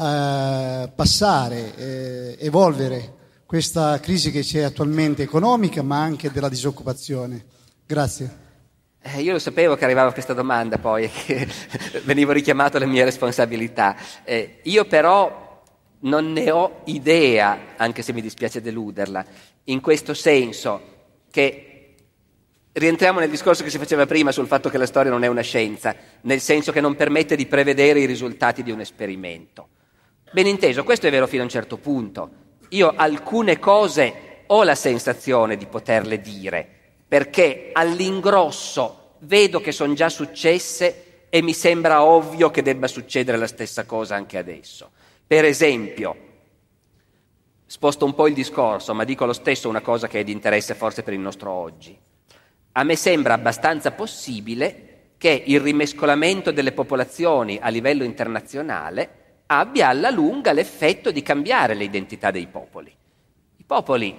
[0.00, 7.44] passare, eh, evolvere questa crisi che c'è attualmente economica ma anche della disoccupazione.
[7.84, 8.48] Grazie.
[9.02, 11.48] Eh, io lo sapevo che arrivava questa domanda poi che
[12.04, 13.96] venivo richiamato alle mie responsabilità.
[14.24, 15.62] Eh, io però
[16.00, 19.24] non ne ho idea, anche se mi dispiace deluderla,
[19.64, 20.80] in questo senso
[21.30, 21.94] che
[22.72, 25.42] rientriamo nel discorso che si faceva prima sul fatto che la storia non è una
[25.42, 29.68] scienza, nel senso che non permette di prevedere i risultati di un esperimento.
[30.32, 32.30] Ben inteso, questo è vero fino a un certo punto.
[32.68, 36.68] Io alcune cose ho la sensazione di poterle dire,
[37.08, 43.48] perché all'ingrosso vedo che sono già successe e mi sembra ovvio che debba succedere la
[43.48, 44.90] stessa cosa anche adesso.
[45.26, 46.16] Per esempio,
[47.66, 50.74] sposto un po' il discorso, ma dico lo stesso una cosa che è di interesse
[50.74, 51.98] forse per il nostro oggi.
[52.72, 59.18] A me sembra abbastanza possibile che il rimescolamento delle popolazioni a livello internazionale
[59.52, 62.94] abbia alla lunga l'effetto di cambiare le identità dei popoli.
[63.56, 64.16] I popoli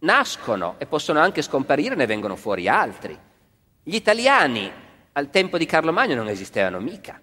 [0.00, 3.16] nascono e possono anche scomparire, ne vengono fuori altri.
[3.82, 4.70] Gli italiani
[5.12, 7.20] al tempo di Carlo Magno non esistevano mica.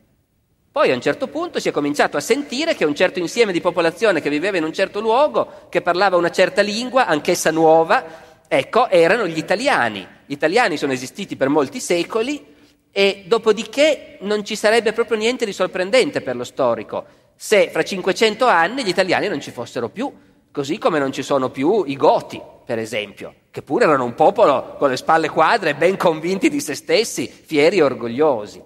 [0.72, 3.60] Poi a un certo punto si è cominciato a sentire che un certo insieme di
[3.60, 8.06] popolazione che viveva in un certo luogo, che parlava una certa lingua, anch'essa nuova,
[8.48, 10.08] ecco, erano gli italiani.
[10.26, 12.56] Gli italiani sono esistiti per molti secoli
[12.98, 18.48] e dopodiché non ci sarebbe proprio niente di sorprendente per lo storico se fra 500
[18.48, 20.12] anni gli italiani non ci fossero più,
[20.52, 24.78] così come non ci sono più i Goti, per esempio, che pure erano un popolo
[24.80, 28.64] con le spalle quadre, ben convinti di se stessi, fieri e orgogliosi.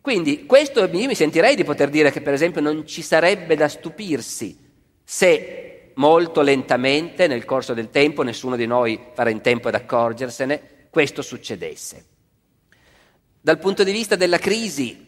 [0.00, 3.66] Quindi questo io mi sentirei di poter dire che per esempio non ci sarebbe da
[3.66, 4.56] stupirsi
[5.02, 10.86] se molto lentamente nel corso del tempo, nessuno di noi farà in tempo ad accorgersene,
[10.90, 12.12] questo succedesse.
[13.44, 15.06] Dal punto di vista della crisi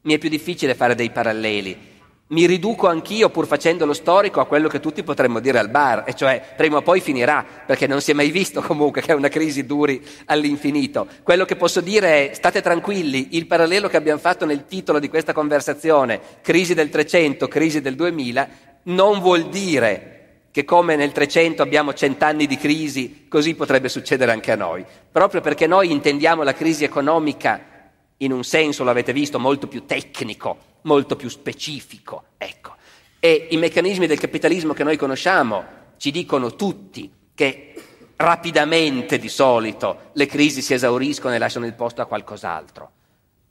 [0.00, 1.90] mi è più difficile fare dei paralleli.
[2.30, 6.02] Mi riduco anch'io, pur facendo lo storico, a quello che tutti potremmo dire al bar,
[6.04, 9.28] e cioè prima o poi finirà, perché non si è mai visto comunque che una
[9.28, 11.06] crisi duri all'infinito.
[11.22, 15.08] Quello che posso dire è state tranquilli, il parallelo che abbiamo fatto nel titolo di
[15.08, 18.48] questa conversazione, crisi del 300, crisi del 2000,
[18.86, 20.11] non vuol dire
[20.52, 24.84] che come nel 300 abbiamo cent'anni di crisi, così potrebbe succedere anche a noi.
[25.10, 29.86] Proprio perché noi intendiamo la crisi economica in un senso, lo avete visto, molto più
[29.86, 32.24] tecnico, molto più specifico.
[32.36, 32.74] Ecco.
[33.18, 35.64] E i meccanismi del capitalismo che noi conosciamo
[35.96, 37.74] ci dicono tutti che
[38.16, 42.90] rapidamente di solito le crisi si esauriscono e lasciano il posto a qualcos'altro.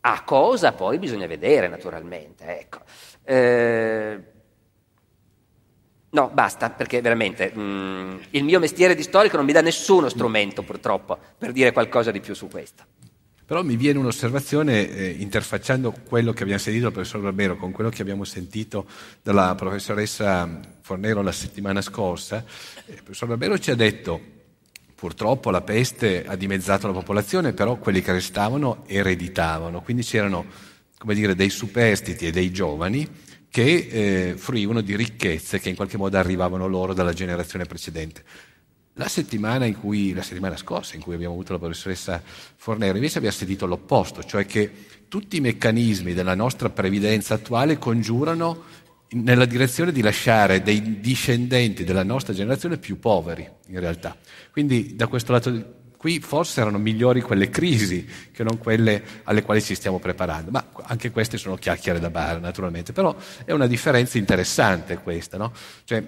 [0.02, 2.60] A cosa poi bisogna vedere, naturalmente.
[2.60, 2.80] Ecco.
[3.24, 4.20] Eh,
[6.14, 10.62] No, basta, perché veramente mm, il mio mestiere di storico non mi dà nessuno strumento,
[10.62, 12.84] purtroppo, per dire qualcosa di più su questo.
[13.45, 17.89] Però mi viene un'osservazione, eh, interfacciando quello che abbiamo sentito dal professor Barbero con quello
[17.89, 18.86] che abbiamo sentito
[19.22, 22.43] dalla professoressa Fornero la settimana scorsa.
[22.86, 24.20] Eh, il professor Barbero ci ha detto,
[24.95, 30.45] purtroppo la peste ha dimezzato la popolazione, però quelli che restavano ereditavano, quindi c'erano
[31.05, 33.07] dire, dei superstiti e dei giovani
[33.52, 38.24] che eh, fruivano di ricchezze che in qualche modo arrivavano loro dalla generazione precedente.
[38.93, 43.36] La settimana, cui, la settimana, scorsa, in cui abbiamo avuto la professoressa Fornero, invece abbiamo
[43.36, 44.72] sentito l'opposto, cioè che
[45.10, 48.64] tutti i meccanismi della nostra previdenza attuale congiurano
[49.12, 54.16] nella direzione di lasciare dei discendenti della nostra generazione più poveri, in realtà.
[54.52, 59.62] Quindi da questo lato Qui forse erano migliori quelle crisi che non quelle alle quali
[59.62, 64.18] ci stiamo preparando, ma anche queste sono chiacchiere da bar, naturalmente, però è una differenza
[64.18, 65.54] interessante questa, no?
[65.84, 66.04] Cioè,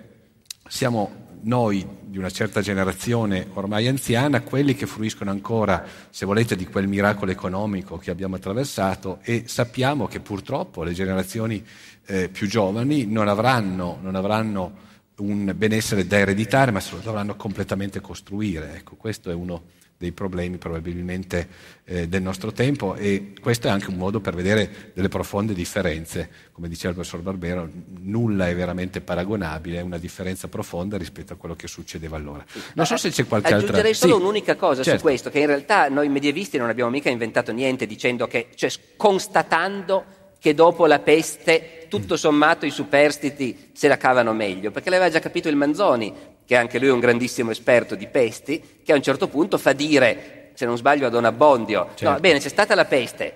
[0.67, 6.65] siamo noi di una certa generazione ormai anziana, quelli che fruiscono ancora, se volete, di
[6.65, 11.63] quel miracolo economico che abbiamo attraversato e sappiamo che purtroppo le generazioni
[12.07, 14.73] eh, più giovani non avranno, non avranno
[15.17, 18.73] un benessere da ereditare, ma se lo dovranno completamente costruire.
[18.77, 21.47] Ecco, questo è uno dei problemi probabilmente
[21.85, 26.29] eh, del nostro tempo e questo è anche un modo per vedere delle profonde differenze.
[26.51, 27.69] Come diceva il professor Barbero,
[28.01, 32.43] nulla è veramente paragonabile, è una differenza profonda rispetto a quello che succedeva allora.
[32.73, 33.69] Non so se c'è qualche altra...
[33.69, 34.99] Aggiungerei solo sì, un'unica cosa certo.
[34.99, 38.69] su questo, che in realtà noi medievisti non abbiamo mica inventato niente dicendo che, cioè
[38.97, 45.09] constatando che dopo la peste tutto sommato i superstiti se la cavano meglio, perché l'aveva
[45.09, 46.13] già capito il Manzoni,
[46.45, 49.73] che anche lui è un grandissimo esperto di pesti, che a un certo punto fa
[49.73, 52.09] dire, se non sbaglio a Don Abbondio, certo.
[52.09, 53.35] no, bene, c'è stata la peste,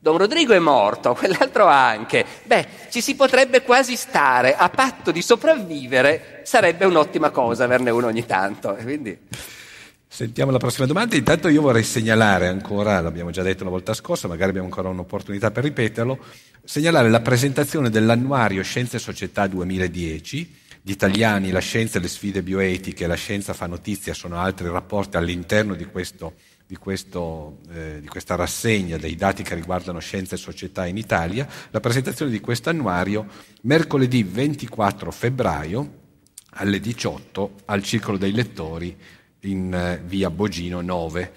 [0.00, 5.22] Don Rodrigo è morto, quell'altro anche, beh, ci si potrebbe quasi stare, a patto di
[5.22, 8.76] sopravvivere sarebbe un'ottima cosa averne uno ogni tanto.
[8.80, 9.18] Quindi...
[10.10, 11.16] Sentiamo la prossima domanda.
[11.16, 15.50] Intanto io vorrei segnalare ancora, l'abbiamo già detto la volta scorsa, magari abbiamo ancora un'opportunità
[15.50, 16.18] per ripeterlo,
[16.64, 20.56] segnalare la presentazione dell'annuario Scienze e Società 2010.
[20.82, 25.16] Gli italiani, la scienza e le sfide bioetiche, la scienza fa notizia, sono altri rapporti
[25.16, 26.34] all'interno di, questo,
[26.66, 31.46] di, questo, eh, di questa rassegna dei dati che riguardano scienza e società in Italia.
[31.70, 33.26] La presentazione di questo annuario
[33.62, 36.06] mercoledì 24 febbraio
[36.50, 38.96] alle 18 al Circolo dei Lettori
[39.40, 41.32] in eh, via Bogino 9.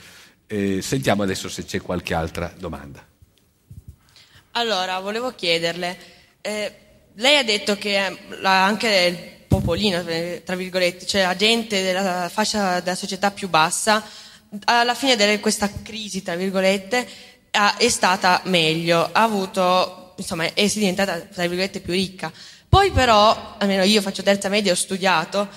[0.48, 3.06] Eh, sentiamo adesso se c'è qualche altra domanda.
[4.52, 5.98] Allora, volevo chiederle,
[6.42, 6.76] eh,
[7.16, 7.98] lei ha detto che
[8.42, 9.18] anche il
[9.48, 10.04] popolino,
[10.44, 14.04] tra virgolette, cioè la gente della fascia della società più bassa,
[14.66, 17.08] alla fine di questa crisi, tra virgolette,
[17.50, 22.32] è stata meglio, ha avuto, insomma, è diventata, tra virgolette, più ricca.
[22.70, 25.50] Poi però, almeno io faccio terza media, ho studiato,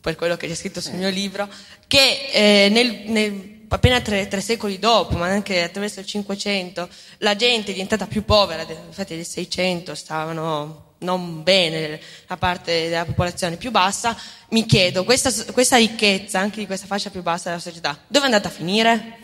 [0.00, 1.48] per quello che c'è scritto sul mio libro,
[1.88, 6.88] che eh, nel, nel appena tre, tre, secoli dopo, ma anche attraverso il Cinquecento,
[7.18, 13.04] la gente è diventata più povera, infatti nel Seicento stavano non bene la parte della
[13.04, 14.16] popolazione più bassa,
[14.50, 18.28] mi chiedo, questa, questa ricchezza anche di questa fascia più bassa della società, dove è
[18.28, 19.18] andata a finire?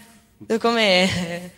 [0.58, 1.50] Come...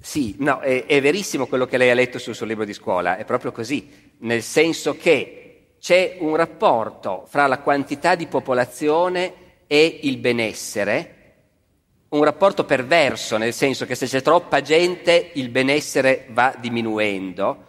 [0.00, 3.16] Sì, no, è, è, verissimo quello che lei ha letto sul suo libro di scuola,
[3.16, 9.34] è proprio così, nel senso che c'è un rapporto fra la quantità di popolazione
[9.66, 11.15] e il benessere,
[12.16, 17.64] un rapporto perverso, nel senso che se c'è troppa gente il benessere va diminuendo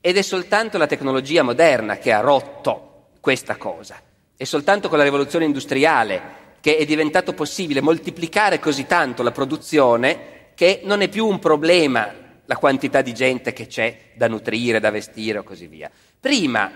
[0.00, 4.00] ed è soltanto la tecnologia moderna che ha rotto questa cosa.
[4.36, 10.50] È soltanto con la rivoluzione industriale che è diventato possibile moltiplicare così tanto la produzione
[10.54, 12.12] che non è più un problema
[12.44, 15.90] la quantità di gente che c'è da nutrire, da vestire o così via.
[16.20, 16.70] Prima,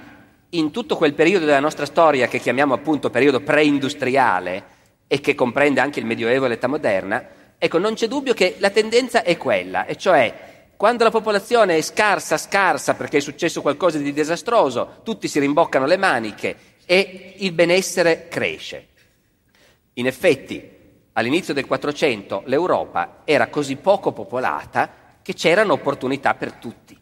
[0.51, 4.65] in tutto quel periodo della nostra storia che chiamiamo appunto periodo preindustriale,
[5.12, 7.27] e che comprende anche il Medioevo e l'età moderna,
[7.59, 11.81] ecco, non c'è dubbio che la tendenza è quella, e cioè quando la popolazione è
[11.81, 16.57] scarsa, scarsa perché è successo qualcosa di disastroso, tutti si rimboccano le maniche
[16.87, 18.87] e il benessere cresce.
[19.95, 20.78] In effetti,
[21.15, 26.97] all'inizio del Quattrocento l'Europa era così poco popolata che c'erano opportunità per tutti.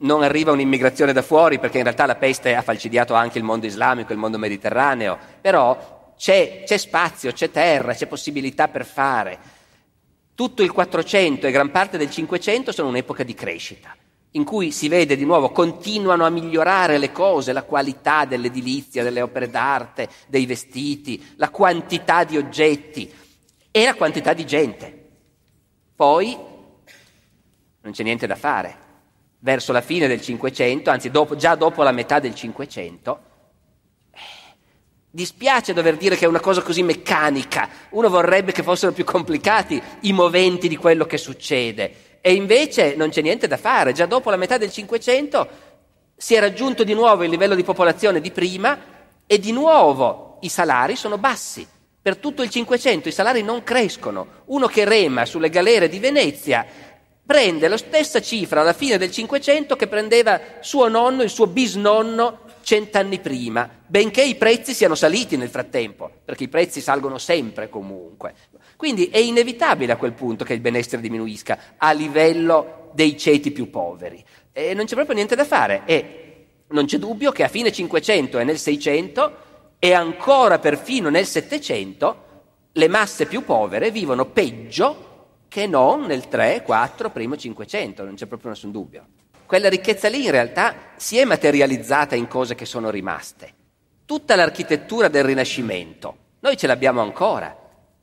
[0.00, 3.64] Non arriva un'immigrazione da fuori perché in realtà la peste ha falcidiato anche il mondo
[3.64, 5.91] islamico, il mondo mediterraneo, però
[6.22, 9.40] c'è, c'è spazio, c'è terra, c'è possibilità per fare.
[10.36, 13.92] Tutto il 400 e gran parte del 500 sono un'epoca di crescita,
[14.30, 19.20] in cui si vede di nuovo continuano a migliorare le cose, la qualità dell'edilizia, delle
[19.20, 23.12] opere d'arte, dei vestiti, la quantità di oggetti
[23.72, 25.08] e la quantità di gente.
[25.96, 26.38] Poi
[27.80, 28.76] non c'è niente da fare.
[29.40, 33.30] Verso la fine del 500, anzi dopo, già dopo la metà del 500,
[35.14, 39.80] Dispiace dover dire che è una cosa così meccanica, uno vorrebbe che fossero più complicati
[40.00, 44.30] i moventi di quello che succede e invece non c'è niente da fare, già dopo
[44.30, 45.48] la metà del Cinquecento
[46.16, 48.78] si è raggiunto di nuovo il livello di popolazione di prima
[49.26, 51.66] e di nuovo i salari sono bassi.
[52.00, 54.26] Per tutto il Cinquecento i salari non crescono.
[54.46, 56.64] Uno che rema sulle galere di Venezia
[57.26, 62.38] prende la stessa cifra alla fine del Cinquecento che prendeva suo nonno, il suo bisnonno
[62.62, 68.34] cent'anni prima, benché i prezzi siano saliti nel frattempo, perché i prezzi salgono sempre comunque.
[68.76, 73.70] Quindi è inevitabile a quel punto che il benessere diminuisca a livello dei ceti più
[73.70, 74.24] poveri.
[74.52, 75.82] E non c'è proprio niente da fare.
[75.84, 79.36] E non c'è dubbio che a fine 500 e nel 600
[79.78, 82.24] e ancora perfino nel 700
[82.72, 85.10] le masse più povere vivono peggio
[85.48, 89.06] che non nel 3, 4, primo 500, non c'è proprio nessun dubbio
[89.52, 93.52] quella ricchezza lì in realtà si è materializzata in cose che sono rimaste.
[94.06, 97.54] Tutta l'architettura del Rinascimento, noi ce l'abbiamo ancora,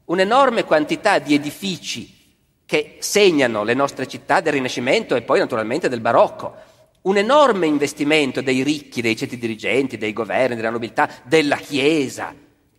[0.05, 6.01] un'enorme quantità di edifici che segnano le nostre città del Rinascimento e poi naturalmente del
[6.01, 6.53] Barocco,
[7.01, 12.31] un enorme investimento dei ricchi, dei ceti dirigenti, dei governi, della nobiltà, della Chiesa,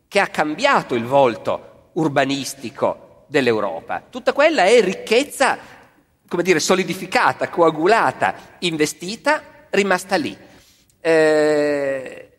[0.06, 4.00] che ha cambiato il volto urbanistico dell'Europa.
[4.08, 5.58] Tutta quella è ricchezza
[6.30, 10.38] come dire, solidificata, coagulata, investita, rimasta lì.
[11.00, 12.30] Eh,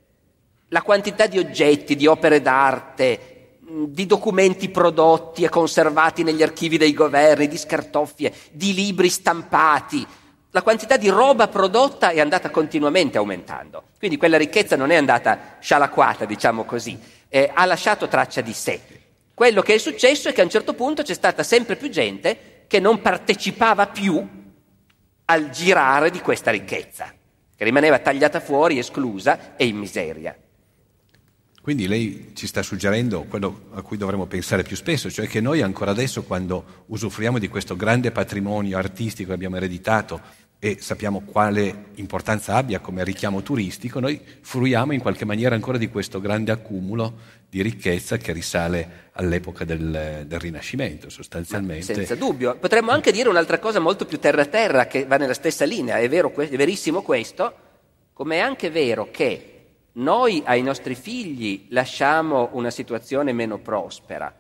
[0.70, 6.94] la quantità di oggetti, di opere d'arte, di documenti prodotti e conservati negli archivi dei
[6.94, 10.08] governi, di scartoffie, di libri stampati,
[10.52, 13.84] la quantità di roba prodotta è andata continuamente aumentando.
[13.98, 16.98] Quindi quella ricchezza non è andata scialacquata, diciamo così,
[17.28, 18.80] eh, ha lasciato traccia di sé.
[19.34, 22.51] Quello che è successo è che a un certo punto c'è stata sempre più gente
[22.72, 24.26] che non partecipava più
[25.26, 27.14] al girare di questa ricchezza,
[27.54, 30.34] che rimaneva tagliata fuori, esclusa e in miseria.
[31.62, 35.62] Quindi lei ci sta suggerendo quello a cui dovremmo pensare più spesso, cioè che noi
[35.62, 40.22] ancora adesso quando usufruiamo di questo grande patrimonio artistico che abbiamo ereditato
[40.58, 45.90] e sappiamo quale importanza abbia come richiamo turistico, noi fruiamo in qualche maniera ancora di
[45.90, 51.92] questo grande accumulo di ricchezza che risale all'epoca del, del Rinascimento, sostanzialmente.
[51.92, 52.56] Ma senza dubbio.
[52.56, 55.98] Potremmo anche dire un'altra cosa molto più terra-terra che va nella stessa linea.
[55.98, 57.54] È, vero, è verissimo questo,
[58.14, 64.34] come è anche vero che noi ai nostri figli lasciamo una situazione meno prospera,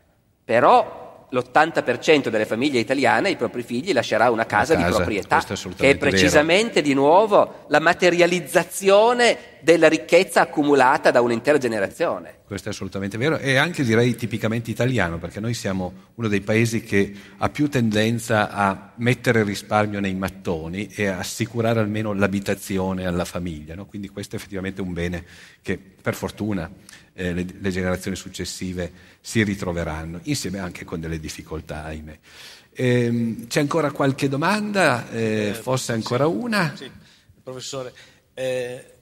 [0.45, 5.75] però l'80% delle famiglie italiane ai propri figli lascerà una casa, casa di proprietà, è
[5.75, 6.87] che è precisamente vero.
[6.87, 12.39] di nuovo la materializzazione della ricchezza accumulata da un'intera generazione.
[12.45, 16.81] Questo è assolutamente vero e anche direi tipicamente italiano, perché noi siamo uno dei paesi
[16.81, 23.05] che ha più tendenza a mettere il risparmio nei mattoni e a assicurare almeno l'abitazione
[23.05, 23.75] alla famiglia.
[23.75, 23.85] No?
[23.85, 25.23] Quindi questo è effettivamente un bene
[25.61, 26.69] che per fortuna
[27.13, 32.19] eh, le, le, generazioni successive si ritroveranno, insieme anche con delle difficoltà, ahimè.
[32.71, 35.09] Eh, c'è ancora qualche domanda?
[35.09, 36.75] Eh, eh forse ancora sì, una?
[36.75, 36.91] Sì,
[37.43, 37.93] professore.
[38.33, 38.93] Eh,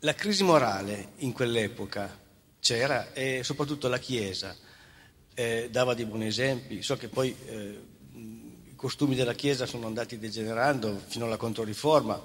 [0.00, 2.18] la crisi morale in quell'epoca
[2.58, 4.56] c'era e soprattutto la Chiesa
[5.34, 6.82] eh, dava dei buoni esempi.
[6.82, 12.20] So che poi i costumi della Chiesa sono andati degenerando fino alla Controriforma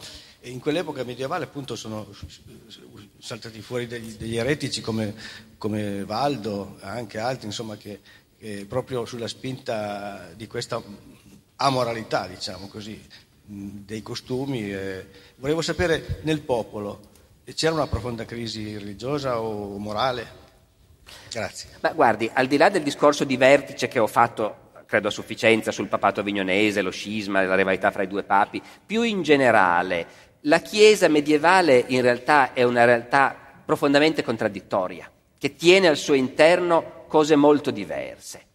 [0.47, 2.07] in quell'epoca medievale appunto sono
[3.19, 5.13] saltati fuori degli, degli eretici come,
[5.57, 7.99] come, Valdo, anche altri, insomma, che,
[8.37, 10.81] che, proprio sulla spinta di questa
[11.57, 13.01] amoralità, diciamo così,
[13.43, 14.71] dei costumi.
[14.71, 15.07] Eh,
[15.37, 17.15] volevo sapere nel popolo
[17.53, 20.45] c'era una profonda crisi religiosa o morale?
[21.31, 21.69] Grazie.
[21.81, 25.71] Ma guardi, al di là del discorso di vertice che ho fatto credo a sufficienza
[25.71, 30.07] sul papato avignonese, lo scisma, la rivalità fra i due papi, più in generale
[30.47, 37.03] la Chiesa medievale in realtà è una realtà profondamente contraddittoria, che tiene al suo interno
[37.07, 38.45] cose molto diverse.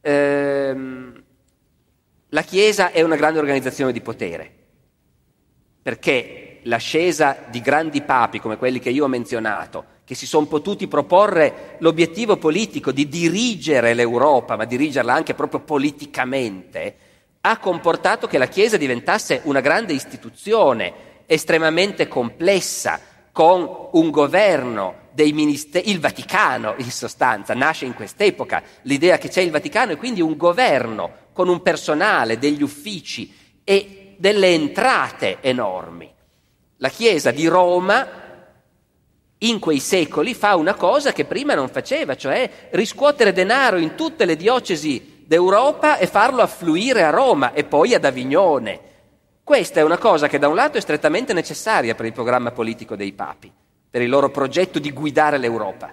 [0.00, 1.22] Ehm,
[2.28, 4.52] la Chiesa è una grande organizzazione di potere,
[5.82, 10.86] perché l'ascesa di grandi papi come quelli che io ho menzionato, che si sono potuti
[10.86, 16.96] proporre l'obiettivo politico di dirigere l'Europa, ma dirigerla anche proprio politicamente,
[17.40, 23.00] ha comportato che la Chiesa diventasse una grande istituzione estremamente complessa,
[23.32, 29.40] con un governo dei ministeri, il Vaticano in sostanza, nasce in quest'epoca l'idea che c'è
[29.40, 33.34] il Vaticano e quindi un governo con un personale, degli uffici
[33.64, 36.12] e delle entrate enormi.
[36.76, 38.22] La Chiesa di Roma
[39.38, 44.24] in quei secoli fa una cosa che prima non faceva, cioè riscuotere denaro in tutte
[44.24, 48.92] le diocesi d'Europa e farlo affluire a Roma e poi ad Avignone.
[49.44, 52.96] Questa è una cosa che da un lato è strettamente necessaria per il programma politico
[52.96, 53.52] dei papi,
[53.90, 55.92] per il loro progetto di guidare l'Europa.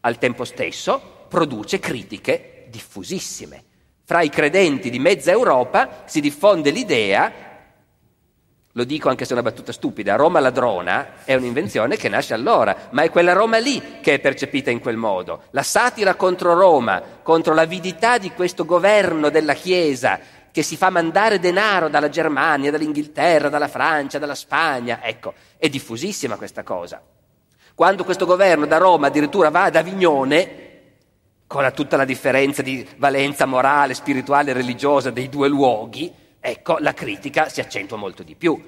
[0.00, 3.64] Al tempo stesso produce critiche diffusissime.
[4.04, 7.32] Fra i credenti di mezza Europa si diffonde l'idea,
[8.72, 12.88] lo dico anche se è una battuta stupida, Roma ladrona è un'invenzione che nasce allora,
[12.90, 15.44] ma è quella Roma lì che è percepita in quel modo.
[15.52, 20.20] La satira contro Roma, contro l'avidità di questo governo della Chiesa
[20.52, 25.00] che si fa mandare denaro dalla Germania, dall'Inghilterra, dalla Francia, dalla Spagna.
[25.02, 27.02] Ecco, è diffusissima questa cosa.
[27.74, 30.68] Quando questo governo da Roma addirittura va ad Avignone,
[31.46, 36.94] con tutta la differenza di valenza morale, spirituale e religiosa dei due luoghi, ecco, la
[36.94, 38.62] critica si accentua molto di più.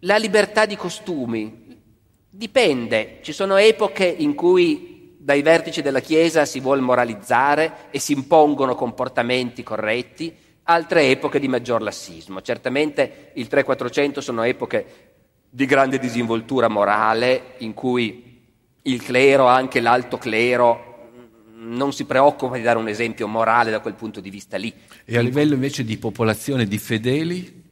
[0.00, 1.80] La libertà di costumi
[2.28, 4.95] dipende, ci sono epoche in cui
[5.26, 10.32] dai vertici della Chiesa si vuole moralizzare e si impongono comportamenti corretti,
[10.62, 12.40] altre epoche di maggior lassismo.
[12.42, 14.86] Certamente il 3-400 sono epoche
[15.50, 18.40] di grande disinvoltura morale in cui
[18.82, 21.08] il clero, anche l'alto clero,
[21.56, 24.72] non si preoccupa di dare un esempio morale da quel punto di vista lì.
[25.04, 27.64] E a livello invece di popolazione di fedeli?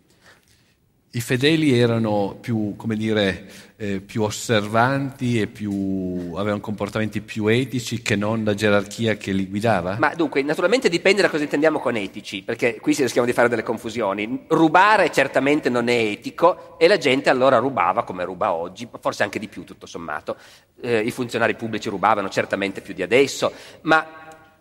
[1.14, 3.46] I fedeli erano più, come dire,
[3.76, 9.46] eh, più osservanti e più, avevano comportamenti più etici che non la gerarchia che li
[9.46, 9.94] guidava?
[10.00, 13.48] Ma dunque, naturalmente dipende da cosa intendiamo con etici, perché qui si rischiamo di fare
[13.48, 14.46] delle confusioni.
[14.48, 19.38] Rubare certamente non è etico e la gente allora rubava come ruba oggi, forse anche
[19.38, 20.34] di più tutto sommato.
[20.80, 24.04] Eh, I funzionari pubblici rubavano certamente più di adesso, ma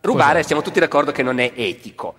[0.02, 0.46] rubare Cos'è?
[0.46, 2.14] siamo tutti d'accordo che non è etico.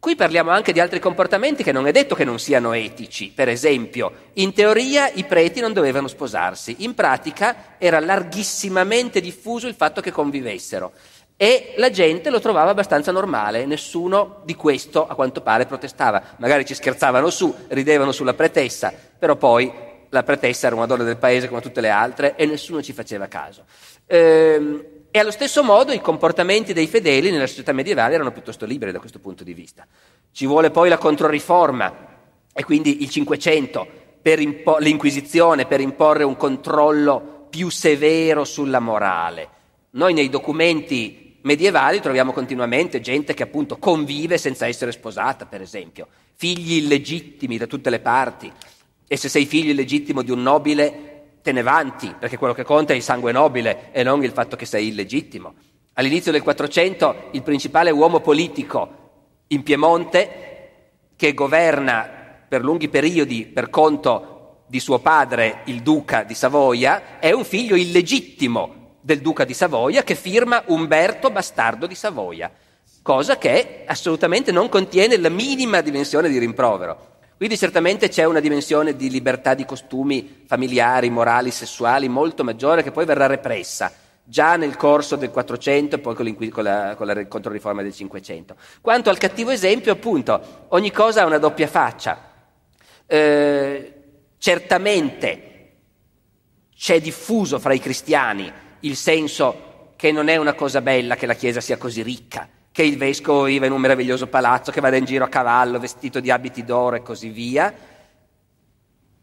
[0.00, 3.32] Qui parliamo anche di altri comportamenti che non è detto che non siano etici.
[3.34, 9.74] Per esempio, in teoria i preti non dovevano sposarsi, in pratica era larghissimamente diffuso il
[9.74, 10.92] fatto che convivessero
[11.36, 16.22] e la gente lo trovava abbastanza normale, nessuno di questo a quanto pare protestava.
[16.36, 19.72] Magari ci scherzavano su, ridevano sulla pretessa, però poi
[20.10, 23.26] la pretessa era una donna del paese come tutte le altre e nessuno ci faceva
[23.26, 23.64] caso.
[24.06, 28.92] Ehm, e allo stesso modo i comportamenti dei fedeli nella società medievale erano piuttosto liberi
[28.92, 29.86] da questo punto di vista.
[30.30, 32.06] Ci vuole poi la Controriforma
[32.52, 33.86] e quindi il Cinquecento,
[34.22, 39.48] impo- l'Inquisizione, per imporre un controllo più severo sulla morale.
[39.90, 46.08] Noi nei documenti medievali troviamo continuamente gente che appunto convive senza essere sposata, per esempio,
[46.34, 48.52] figli illegittimi da tutte le parti.
[49.06, 51.07] E se sei figlio illegittimo di un nobile,
[51.48, 54.54] te ne vanti, perché quello che conta è il sangue nobile e non il fatto
[54.54, 55.54] che sei illegittimo.
[55.94, 60.46] All'inizio del 400 il principale uomo politico in Piemonte
[61.16, 62.06] che governa
[62.46, 67.76] per lunghi periodi per conto di suo padre, il duca di Savoia, è un figlio
[67.76, 72.52] illegittimo del duca di Savoia che firma Umberto Bastardo di Savoia,
[73.00, 77.16] cosa che assolutamente non contiene la minima dimensione di rimprovero.
[77.38, 82.90] Quindi certamente c'è una dimensione di libertà di costumi familiari, morali, sessuali molto maggiore che
[82.90, 83.92] poi verrà repressa
[84.24, 88.56] già nel corso del 400 e poi con, con la, con la controriforma del 500.
[88.80, 92.20] Quanto al cattivo esempio, appunto, ogni cosa ha una doppia faccia.
[93.06, 93.94] Eh,
[94.36, 95.76] certamente
[96.76, 101.34] c'è diffuso fra i cristiani il senso che non è una cosa bella che la
[101.34, 102.48] Chiesa sia così ricca,
[102.78, 106.20] che il vescovo viva in un meraviglioso palazzo, che vada in giro a cavallo, vestito
[106.20, 107.74] di abiti d'oro e così via.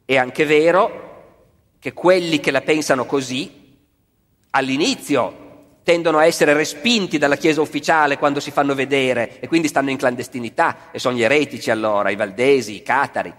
[0.04, 3.78] È anche vero che quelli che la pensano così
[4.50, 9.90] all'inizio tendono a essere respinti dalla Chiesa ufficiale quando si fanno vedere e quindi stanno
[9.90, 13.34] in clandestinità e sono gli eretici allora, i valdesi, i catari.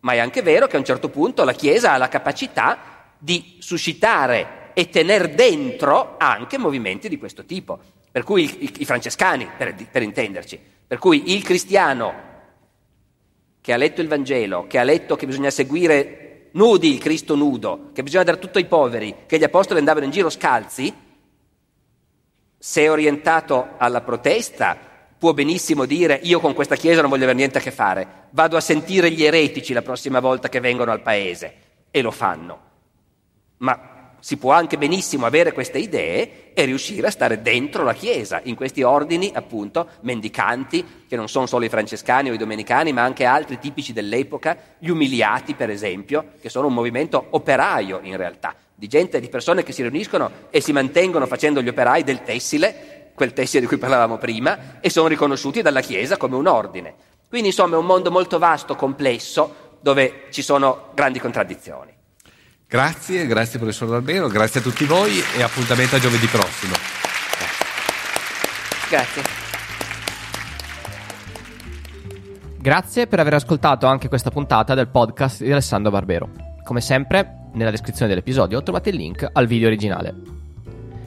[0.00, 3.56] Ma è anche vero che a un certo punto la Chiesa ha la capacità di
[3.58, 7.80] suscitare e tenere dentro anche movimenti di questo tipo.
[8.12, 12.30] Per cui i, i, i francescani, per, per intenderci, per cui il cristiano
[13.62, 17.90] che ha letto il Vangelo, che ha letto che bisogna seguire nudi il Cristo nudo,
[17.92, 20.92] che bisogna dare tutto ai poveri, che gli apostoli andavano in giro scalzi,
[22.58, 24.76] se è orientato alla protesta,
[25.18, 28.56] può benissimo dire io con questa chiesa non voglio avere niente a che fare, vado
[28.56, 31.54] a sentire gli eretici la prossima volta che vengono al paese.
[31.90, 32.60] E lo fanno.
[33.58, 33.91] Ma
[34.22, 38.54] si può anche benissimo avere queste idee e riuscire a stare dentro la Chiesa, in
[38.54, 43.24] questi ordini appunto mendicanti, che non sono solo i francescani o i domenicani, ma anche
[43.24, 48.86] altri tipici dell'epoca, gli umiliati per esempio, che sono un movimento operaio in realtà, di
[48.86, 53.32] gente, di persone che si riuniscono e si mantengono facendo gli operai del tessile, quel
[53.32, 56.94] tessile di cui parlavamo prima, e sono riconosciuti dalla Chiesa come un ordine.
[57.28, 62.01] Quindi insomma è un mondo molto vasto, complesso, dove ci sono grandi contraddizioni.
[62.72, 66.72] Grazie, grazie professor Barbero, grazie a tutti voi e appuntamento a giovedì prossimo.
[68.88, 69.22] Grazie.
[72.58, 76.30] Grazie per aver ascoltato anche questa puntata del podcast di Alessandro Barbero.
[76.64, 80.14] Come sempre, nella descrizione dell'episodio trovate il link al video originale.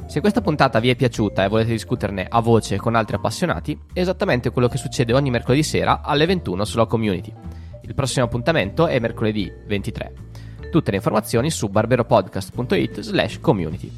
[0.05, 4.01] Se questa puntata vi è piaciuta e volete discuterne a voce con altri appassionati, è
[4.01, 7.33] esattamente quello che succede ogni mercoledì sera alle 21 sulla community.
[7.81, 10.34] Il prossimo appuntamento è mercoledì 23.
[10.75, 13.89] Tutte le informazioni su barberopodcast.it slash community.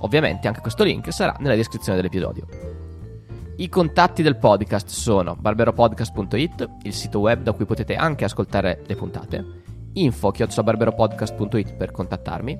[0.00, 2.46] Ovviamente anche questo link sarà nella descrizione dell'episodio.
[3.56, 8.94] I contatti del podcast sono barberopodcast.it, il sito web da cui potete anche ascoltare le
[8.94, 9.62] puntate,
[9.94, 12.58] info-barberopodcast.it per contattarmi,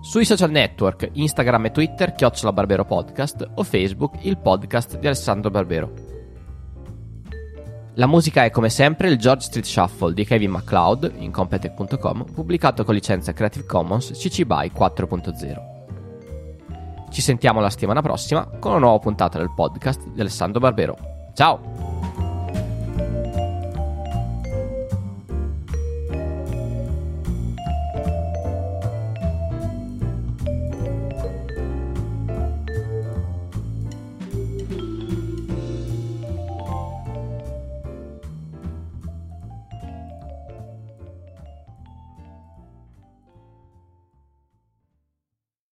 [0.00, 5.52] sui social network Instagram e Twitter chiocciola Barbero Podcast o Facebook il podcast di Alessandro
[5.52, 6.13] Barbero.
[7.96, 12.84] La musica è come sempre il George Street Shuffle di Kevin MacLeod in Competech.com, pubblicato
[12.84, 15.72] con licenza Creative Commons CC BY 4.0.
[17.08, 20.96] Ci sentiamo la settimana prossima con una nuova puntata del podcast di Alessandro Barbero.
[21.34, 22.23] Ciao!